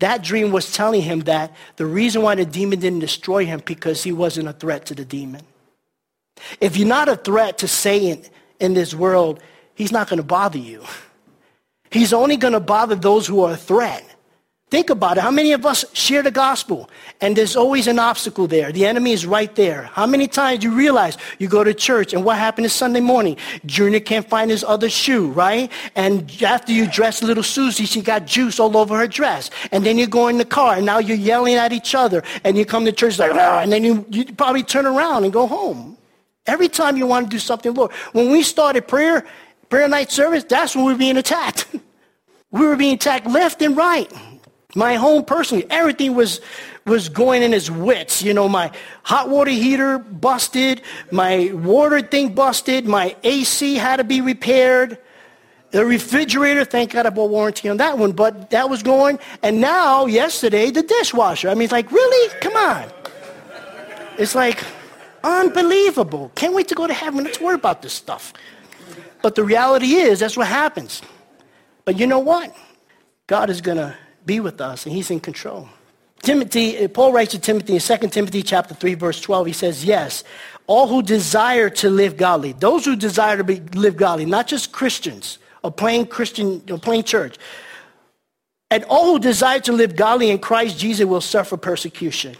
that 0.00 0.22
dream 0.22 0.50
was 0.50 0.72
telling 0.72 1.02
him 1.02 1.20
that 1.20 1.54
the 1.76 1.86
reason 1.86 2.22
why 2.22 2.34
the 2.34 2.44
demon 2.44 2.80
didn't 2.80 2.98
destroy 2.98 3.46
him 3.46 3.62
because 3.64 4.02
he 4.02 4.12
wasn't 4.12 4.48
a 4.48 4.52
threat 4.52 4.86
to 4.86 4.94
the 4.94 5.04
demon. 5.04 5.42
If 6.60 6.76
you're 6.76 6.88
not 6.88 7.08
a 7.08 7.16
threat 7.16 7.58
to 7.58 7.68
Satan 7.68 8.22
in 8.60 8.74
this 8.74 8.94
world, 8.94 9.40
he's 9.74 9.92
not 9.92 10.08
going 10.08 10.18
to 10.18 10.24
bother 10.24 10.58
you. 10.58 10.84
He's 11.90 12.12
only 12.12 12.36
going 12.36 12.54
to 12.54 12.60
bother 12.60 12.96
those 12.96 13.26
who 13.26 13.44
are 13.44 13.52
a 13.52 13.56
threat. 13.56 14.04
Think 14.74 14.90
about 14.90 15.18
it. 15.18 15.20
How 15.20 15.30
many 15.30 15.52
of 15.52 15.64
us 15.64 15.84
share 15.92 16.20
the 16.20 16.32
gospel? 16.32 16.90
And 17.20 17.36
there's 17.36 17.54
always 17.54 17.86
an 17.86 18.00
obstacle 18.00 18.48
there. 18.48 18.72
The 18.72 18.86
enemy 18.86 19.12
is 19.12 19.24
right 19.24 19.54
there. 19.54 19.84
How 19.92 20.04
many 20.04 20.26
times 20.26 20.64
you 20.64 20.74
realize 20.74 21.16
you 21.38 21.46
go 21.46 21.62
to 21.62 21.72
church 21.72 22.12
and 22.12 22.24
what 22.24 22.38
happened 22.38 22.66
is 22.66 22.72
Sunday 22.72 22.98
morning? 22.98 23.36
Junior 23.66 24.00
can't 24.00 24.28
find 24.28 24.50
his 24.50 24.64
other 24.64 24.90
shoe, 24.90 25.28
right? 25.28 25.70
And 25.94 26.28
after 26.42 26.72
you 26.72 26.90
dress 26.90 27.22
little 27.22 27.44
Susie, 27.44 27.84
she 27.84 28.02
got 28.02 28.26
juice 28.26 28.58
all 28.58 28.76
over 28.76 28.98
her 28.98 29.06
dress. 29.06 29.48
And 29.70 29.86
then 29.86 29.96
you 29.96 30.08
go 30.08 30.26
in 30.26 30.38
the 30.38 30.44
car 30.44 30.74
and 30.74 30.84
now 30.84 30.98
you're 30.98 31.16
yelling 31.16 31.54
at 31.54 31.72
each 31.72 31.94
other. 31.94 32.24
And 32.42 32.58
you 32.58 32.64
come 32.64 32.84
to 32.84 32.90
church 32.90 33.20
like, 33.20 33.30
ah, 33.32 33.60
and 33.60 33.70
then 33.70 33.84
you, 33.84 34.04
you 34.10 34.24
probably 34.24 34.64
turn 34.64 34.86
around 34.86 35.22
and 35.22 35.32
go 35.32 35.46
home. 35.46 35.96
Every 36.48 36.68
time 36.68 36.96
you 36.96 37.06
want 37.06 37.30
to 37.30 37.30
do 37.30 37.38
something, 37.38 37.72
Lord. 37.74 37.92
When 38.10 38.32
we 38.32 38.42
started 38.42 38.88
prayer, 38.88 39.24
prayer 39.68 39.86
night 39.86 40.10
service, 40.10 40.42
that's 40.42 40.74
when 40.74 40.84
we 40.84 40.94
were 40.94 40.98
being 40.98 41.16
attacked. 41.16 41.68
we 42.50 42.66
were 42.66 42.74
being 42.74 42.96
attacked 42.96 43.28
left 43.28 43.62
and 43.62 43.76
right. 43.76 44.10
My 44.74 44.94
home 44.94 45.24
personally, 45.24 45.66
everything 45.70 46.14
was 46.14 46.40
was 46.86 47.08
going 47.08 47.42
in 47.42 47.52
his 47.52 47.70
wits. 47.70 48.22
You 48.22 48.34
know, 48.34 48.48
my 48.48 48.70
hot 49.02 49.28
water 49.28 49.50
heater 49.50 49.98
busted, 49.98 50.82
my 51.10 51.50
water 51.52 52.02
thing 52.02 52.34
busted, 52.34 52.86
my 52.86 53.16
AC 53.22 53.76
had 53.76 53.96
to 53.96 54.04
be 54.04 54.20
repaired. 54.20 54.98
The 55.70 55.84
refrigerator, 55.84 56.64
thank 56.64 56.92
God 56.92 57.04
I 57.04 57.10
bought 57.10 57.30
warranty 57.30 57.68
on 57.68 57.78
that 57.78 57.98
one, 57.98 58.12
but 58.12 58.50
that 58.50 58.70
was 58.70 58.84
going. 58.84 59.18
And 59.42 59.60
now, 59.60 60.06
yesterday, 60.06 60.70
the 60.70 60.84
dishwasher. 60.84 61.48
I 61.48 61.54
mean, 61.54 61.64
it's 61.64 61.72
like, 61.72 61.90
really? 61.90 62.32
Come 62.40 62.54
on. 62.54 62.88
It's 64.16 64.36
like 64.36 64.62
unbelievable. 65.24 66.30
Can't 66.36 66.54
wait 66.54 66.68
to 66.68 66.76
go 66.76 66.86
to 66.86 66.94
heaven. 66.94 67.24
Let's 67.24 67.40
worry 67.40 67.56
about 67.56 67.82
this 67.82 67.92
stuff. 67.92 68.32
But 69.20 69.34
the 69.34 69.42
reality 69.42 69.94
is, 69.94 70.20
that's 70.20 70.36
what 70.36 70.46
happens. 70.46 71.02
But 71.84 71.98
you 71.98 72.06
know 72.06 72.20
what? 72.20 72.54
God 73.26 73.50
is 73.50 73.60
going 73.60 73.78
to 73.78 73.96
be 74.26 74.40
with 74.40 74.60
us, 74.60 74.86
and 74.86 74.94
he's 74.94 75.10
in 75.10 75.20
control. 75.20 75.68
Timothy, 76.22 76.82
uh, 76.82 76.88
Paul 76.88 77.12
writes 77.12 77.32
to 77.32 77.38
Timothy 77.38 77.74
in 77.74 77.80
2 77.80 78.08
Timothy 78.08 78.42
chapter 78.42 78.74
3, 78.74 78.94
verse 78.94 79.20
12, 79.20 79.46
he 79.46 79.52
says, 79.52 79.84
Yes, 79.84 80.24
all 80.66 80.88
who 80.88 81.02
desire 81.02 81.68
to 81.70 81.90
live 81.90 82.16
godly, 82.16 82.52
those 82.52 82.84
who 82.84 82.96
desire 82.96 83.36
to 83.36 83.44
be, 83.44 83.60
live 83.74 83.96
godly, 83.96 84.24
not 84.24 84.46
just 84.46 84.72
Christians, 84.72 85.38
a 85.62 85.70
plain 85.70 86.06
Christian, 86.06 86.62
a 86.68 86.78
plain 86.78 87.04
church, 87.04 87.36
and 88.70 88.84
all 88.84 89.12
who 89.12 89.18
desire 89.18 89.60
to 89.60 89.72
live 89.72 89.96
godly 89.96 90.30
in 90.30 90.38
Christ 90.38 90.78
Jesus 90.78 91.04
will 91.04 91.20
suffer 91.20 91.56
persecution. 91.56 92.34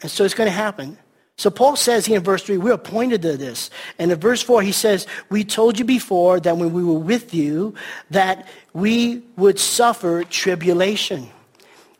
And 0.00 0.10
so 0.10 0.24
it's 0.24 0.34
going 0.34 0.48
to 0.48 0.54
happen. 0.54 0.96
So 1.42 1.50
Paul 1.50 1.74
says 1.74 2.06
here 2.06 2.18
in 2.18 2.22
verse 2.22 2.44
3, 2.44 2.58
we're 2.58 2.74
appointed 2.74 3.22
to 3.22 3.36
this. 3.36 3.68
And 3.98 4.12
in 4.12 4.20
verse 4.20 4.40
4, 4.42 4.62
he 4.62 4.70
says, 4.70 5.08
we 5.28 5.42
told 5.42 5.76
you 5.76 5.84
before 5.84 6.38
that 6.38 6.56
when 6.56 6.72
we 6.72 6.84
were 6.84 7.00
with 7.00 7.34
you, 7.34 7.74
that 8.10 8.46
we 8.74 9.24
would 9.36 9.58
suffer 9.58 10.22
tribulation. 10.22 11.28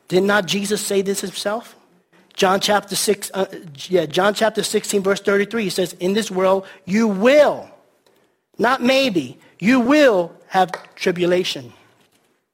Did 0.07 0.23
not 0.23 0.45
Jesus 0.45 0.79
say 0.79 1.01
this 1.01 1.19
himself? 1.19 1.75
John 2.33 2.61
chapter 2.61 2.95
6, 2.95 3.31
uh, 3.33 3.47
yeah, 3.89 4.05
John 4.05 4.33
chapter 4.33 4.63
16, 4.63 5.03
verse 5.03 5.19
33, 5.19 5.63
he 5.63 5.69
says, 5.69 5.91
in 5.99 6.13
this 6.13 6.31
world 6.31 6.65
you 6.85 7.09
will, 7.09 7.69
not 8.57 8.81
maybe, 8.81 9.37
you 9.59 9.81
will 9.81 10.31
have 10.47 10.71
tribulation. 10.95 11.73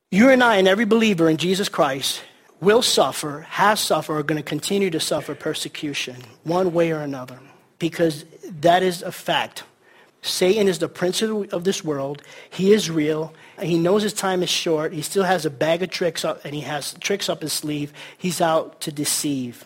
You 0.10 0.32
and 0.32 0.44
I 0.44 0.56
and 0.56 0.68
every 0.68 0.86
believer 0.86 1.30
in 1.30 1.38
Jesus 1.38 1.70
Christ 1.70 2.24
will 2.62 2.82
suffer, 2.82 3.46
has 3.50 3.80
suffered, 3.80 4.18
are 4.18 4.24
going 4.24 4.42
to 4.42 4.48
continue 4.48 4.90
to 4.90 5.00
suffer 5.00 5.36
persecution 5.36 6.18
one 6.44 6.74
way 6.74 6.92
or 6.92 7.00
another 7.00 7.40
because 7.80 8.26
that 8.62 8.84
is 8.84 9.02
a 9.02 9.12
fact. 9.12 9.64
Satan 10.22 10.68
is 10.68 10.80
the 10.80 10.90
prince 10.90 11.22
of 11.22 11.64
this 11.64 11.84
world. 11.84 12.22
He 12.50 12.74
is 12.74 12.90
real. 12.90 13.34
He 13.62 13.80
knows 13.80 14.04
his 14.04 14.14
time 14.14 14.44
is 14.44 14.50
short. 14.50 14.92
He 14.92 15.02
still 15.02 15.24
has 15.24 15.46
a 15.46 15.50
bag 15.50 15.82
of 15.82 15.90
tricks 15.90 16.26
up, 16.26 16.44
and 16.44 16.54
he 16.54 16.62
has 16.62 16.94
tricks 17.00 17.30
up 17.30 17.42
his 17.42 17.54
sleeve. 17.54 17.94
He's 18.18 18.42
out 18.42 18.82
to 18.82 18.92
deceive. 18.92 19.64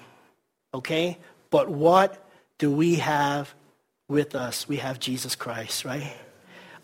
Okay? 0.74 1.18
But 1.50 1.70
what 1.70 2.24
do 2.60 2.70
we 2.70 2.96
have 2.96 3.54
with 4.08 4.36
us? 4.36 4.68
We 4.68 4.78
have 4.78 5.00
Jesus 5.00 5.36
Christ, 5.36 5.86
right? 5.86 6.16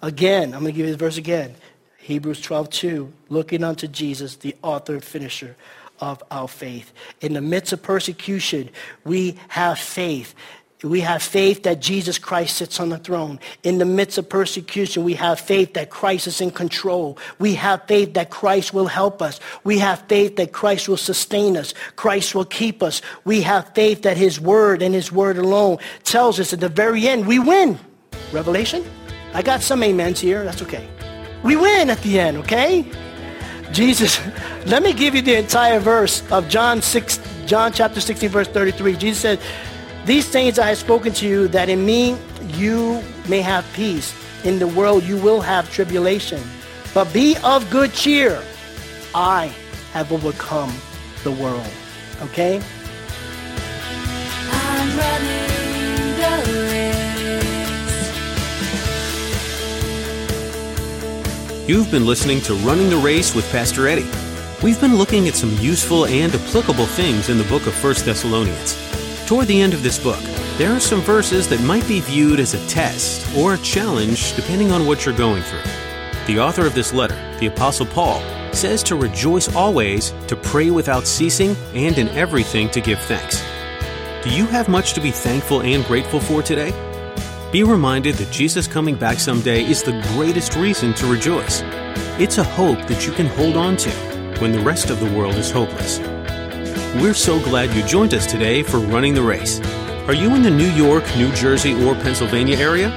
Again, 0.01 0.55
I'm 0.55 0.61
going 0.61 0.73
to 0.73 0.77
give 0.77 0.87
you 0.87 0.91
this 0.91 0.99
verse 0.99 1.17
again. 1.17 1.53
Hebrews 1.97 2.41
12, 2.41 2.71
2. 2.71 3.13
Looking 3.29 3.63
unto 3.63 3.87
Jesus, 3.87 4.37
the 4.37 4.55
author 4.63 4.93
and 4.93 5.03
finisher 5.03 5.55
of 5.99 6.23
our 6.31 6.47
faith. 6.47 6.91
In 7.21 7.33
the 7.33 7.41
midst 7.41 7.73
of 7.73 7.81
persecution, 7.81 8.69
we 9.03 9.37
have 9.49 9.79
faith. 9.79 10.33
We 10.81 11.01
have 11.01 11.21
faith 11.21 11.63
that 11.63 11.81
Jesus 11.81 12.17
Christ 12.17 12.55
sits 12.55 12.79
on 12.79 12.87
the 12.87 12.97
throne. 12.97 13.39
In 13.63 13.79
the 13.79 13.85
midst 13.85 14.17
of 14.17 14.29
persecution, 14.29 15.03
we 15.03 15.13
have 15.15 15.37
faith 15.37 15.73
that 15.73 15.89
Christ 15.89 16.25
is 16.27 16.39
in 16.39 16.51
control. 16.51 17.17
We 17.37 17.55
have 17.55 17.83
faith 17.85 18.13
that 18.13 18.29
Christ 18.29 18.73
will 18.73 18.87
help 18.87 19.21
us. 19.21 19.41
We 19.65 19.79
have 19.79 20.03
faith 20.07 20.37
that 20.37 20.53
Christ 20.53 20.87
will 20.87 20.95
sustain 20.95 21.57
us. 21.57 21.73
Christ 21.97 22.33
will 22.33 22.45
keep 22.45 22.81
us. 22.81 23.01
We 23.25 23.41
have 23.41 23.73
faith 23.75 24.03
that 24.03 24.15
his 24.15 24.39
word 24.39 24.81
and 24.81 24.95
his 24.95 25.11
word 25.11 25.37
alone 25.37 25.79
tells 26.03 26.39
us 26.39 26.53
at 26.53 26.61
the 26.61 26.69
very 26.69 27.09
end, 27.09 27.27
we 27.27 27.39
win. 27.39 27.77
Revelation? 28.31 28.85
I 29.33 29.41
got 29.41 29.61
some 29.61 29.83
amens 29.83 30.21
here. 30.21 30.45
That's 30.45 30.61
okay. 30.61 30.87
We 31.43 31.57
win 31.57 31.89
at 31.89 32.01
the 32.03 32.19
end, 32.21 32.37
okay? 32.37 32.89
Jesus, 33.71 34.19
let 34.65 34.83
me 34.83 34.93
give 34.93 35.15
you 35.15 35.21
the 35.21 35.35
entire 35.35 35.79
verse 35.79 36.23
of 36.31 36.49
John 36.49 36.81
6, 36.81 37.19
John 37.45 37.71
chapter 37.71 38.01
16, 38.01 38.29
verse 38.29 38.47
33. 38.47 38.95
Jesus 38.95 39.21
said, 39.21 39.39
These 40.05 40.29
things 40.29 40.59
I 40.59 40.69
have 40.69 40.77
spoken 40.77 41.13
to 41.13 41.27
you, 41.27 41.47
that 41.49 41.69
in 41.69 41.85
me 41.85 42.17
you 42.53 43.03
may 43.27 43.41
have 43.41 43.65
peace. 43.73 44.13
In 44.43 44.57
the 44.57 44.67
world 44.67 45.03
you 45.03 45.17
will 45.17 45.41
have 45.41 45.71
tribulation. 45.71 46.41
But 46.93 47.13
be 47.13 47.35
of 47.43 47.69
good 47.69 47.93
cheer. 47.93 48.41
I 49.13 49.53
have 49.91 50.11
overcome 50.11 50.73
the 51.23 51.31
world. 51.31 51.67
Okay? 52.21 52.61
You've 61.69 61.91
been 61.91 62.07
listening 62.07 62.41
to 62.41 62.55
Running 62.55 62.89
the 62.89 62.97
Race 62.97 63.35
with 63.35 63.47
Pastor 63.51 63.87
Eddie. 63.87 64.09
We've 64.63 64.81
been 64.81 64.95
looking 64.95 65.27
at 65.27 65.35
some 65.35 65.55
useful 65.59 66.07
and 66.07 66.33
applicable 66.33 66.87
things 66.87 67.29
in 67.29 67.37
the 67.37 67.43
book 67.43 67.67
of 67.67 67.83
1 67.83 67.93
Thessalonians. 68.05 68.75
Toward 69.27 69.45
the 69.45 69.61
end 69.61 69.75
of 69.75 69.83
this 69.83 70.03
book, 70.03 70.19
there 70.57 70.71
are 70.71 70.79
some 70.79 71.01
verses 71.01 71.47
that 71.49 71.61
might 71.61 71.87
be 71.87 71.99
viewed 71.99 72.39
as 72.39 72.55
a 72.55 72.67
test 72.69 73.37
or 73.37 73.53
a 73.53 73.57
challenge 73.59 74.35
depending 74.35 74.71
on 74.71 74.87
what 74.87 75.05
you're 75.05 75.15
going 75.15 75.43
through. 75.43 75.61
The 76.25 76.39
author 76.39 76.65
of 76.65 76.73
this 76.73 76.91
letter, 76.91 77.13
the 77.39 77.45
Apostle 77.45 77.85
Paul, 77.85 78.19
says 78.51 78.81
to 78.81 78.95
rejoice 78.95 79.55
always, 79.55 80.09
to 80.25 80.35
pray 80.35 80.71
without 80.71 81.05
ceasing, 81.05 81.55
and 81.75 81.99
in 81.99 82.07
everything 82.17 82.71
to 82.71 82.81
give 82.81 82.99
thanks. 83.01 83.43
Do 84.23 84.31
you 84.31 84.47
have 84.47 84.69
much 84.69 84.93
to 84.93 85.01
be 85.01 85.11
thankful 85.11 85.61
and 85.61 85.85
grateful 85.85 86.19
for 86.19 86.41
today? 86.41 86.71
Be 87.51 87.63
reminded 87.63 88.13
that 88.15 88.31
Jesus 88.31 88.67
coming 88.67 88.93
back 88.93 89.19
someday 89.19 89.65
is 89.65 89.81
the 89.81 89.99
greatest 90.13 90.55
reason 90.55 90.93
to 90.93 91.07
rejoice. 91.07 91.63
It's 92.19 92.37
a 92.37 92.43
hope 92.43 92.85
that 92.85 93.07
you 93.07 93.11
can 93.11 93.25
hold 93.25 93.57
on 93.57 93.75
to 93.77 93.89
when 94.39 94.51
the 94.51 94.59
rest 94.59 94.91
of 94.91 94.99
the 94.99 95.11
world 95.17 95.33
is 95.33 95.49
hopeless. 95.49 95.97
We're 97.01 97.15
so 97.15 97.39
glad 97.39 97.75
you 97.75 97.81
joined 97.87 98.13
us 98.13 98.27
today 98.27 98.61
for 98.61 98.77
Running 98.77 99.15
the 99.15 99.23
Race. 99.23 99.59
Are 100.07 100.13
you 100.13 100.35
in 100.35 100.43
the 100.43 100.51
New 100.51 100.69
York, 100.73 101.03
New 101.17 101.33
Jersey, 101.33 101.73
or 101.83 101.95
Pennsylvania 101.95 102.55
area? 102.55 102.95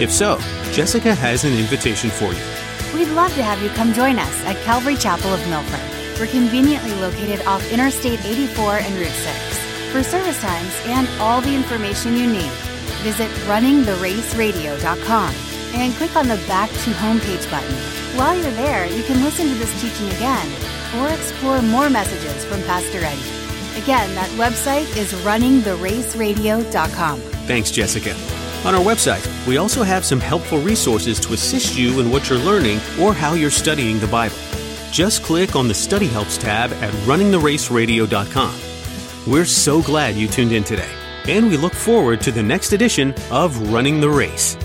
If 0.00 0.10
so, 0.10 0.38
Jessica 0.72 1.14
has 1.14 1.44
an 1.44 1.52
invitation 1.52 2.08
for 2.08 2.32
you. 2.32 2.98
We'd 2.98 3.12
love 3.12 3.34
to 3.34 3.42
have 3.42 3.62
you 3.62 3.68
come 3.70 3.92
join 3.92 4.18
us 4.18 4.44
at 4.46 4.56
Calvary 4.64 4.96
Chapel 4.96 5.34
of 5.34 5.48
Milford. 5.50 6.18
We're 6.18 6.32
conveniently 6.32 6.94
located 6.94 7.44
off 7.46 7.70
Interstate 7.70 8.24
84 8.24 8.78
and 8.78 8.94
Route 8.94 9.08
6. 9.08 9.92
For 9.92 10.02
service 10.02 10.40
times 10.40 10.72
and 10.86 11.06
all 11.20 11.42
the 11.42 11.54
information 11.54 12.16
you 12.16 12.26
need, 12.26 12.50
visit 13.02 13.30
runningtheraceradio.com 13.46 15.34
and 15.74 15.94
click 15.94 16.14
on 16.16 16.28
the 16.28 16.36
Back 16.48 16.70
to 16.70 16.90
Homepage 16.90 17.50
button. 17.50 17.74
While 18.16 18.36
you're 18.36 18.52
there, 18.52 18.86
you 18.86 19.02
can 19.04 19.22
listen 19.22 19.48
to 19.48 19.54
this 19.54 19.80
teaching 19.80 20.08
again 20.08 20.46
or 20.98 21.08
explore 21.08 21.60
more 21.62 21.90
messages 21.90 22.44
from 22.44 22.62
Pastor 22.62 22.98
Eddie. 22.98 23.20
Again, 23.82 24.14
that 24.14 24.28
website 24.30 24.96
is 24.96 25.12
runningtheraceradio.com. 25.24 27.20
Thanks, 27.20 27.70
Jessica. 27.70 28.14
On 28.66 28.74
our 28.74 28.84
website, 28.84 29.26
we 29.46 29.56
also 29.56 29.82
have 29.82 30.04
some 30.04 30.20
helpful 30.20 30.60
resources 30.60 31.18
to 31.20 31.32
assist 31.32 31.76
you 31.76 32.00
in 32.00 32.10
what 32.10 32.28
you're 32.28 32.38
learning 32.38 32.80
or 33.00 33.12
how 33.14 33.32
you're 33.34 33.50
studying 33.50 33.98
the 33.98 34.06
Bible. 34.06 34.36
Just 34.92 35.22
click 35.22 35.56
on 35.56 35.66
the 35.68 35.74
Study 35.74 36.06
Helps 36.06 36.36
tab 36.36 36.70
at 36.74 36.92
runningtheraceradio.com. 37.06 38.60
We're 39.26 39.46
so 39.46 39.80
glad 39.82 40.14
you 40.14 40.28
tuned 40.28 40.52
in 40.52 40.64
today 40.64 41.01
and 41.28 41.48
we 41.48 41.56
look 41.56 41.74
forward 41.74 42.20
to 42.22 42.32
the 42.32 42.42
next 42.42 42.72
edition 42.72 43.14
of 43.30 43.72
Running 43.72 44.00
the 44.00 44.10
Race. 44.10 44.56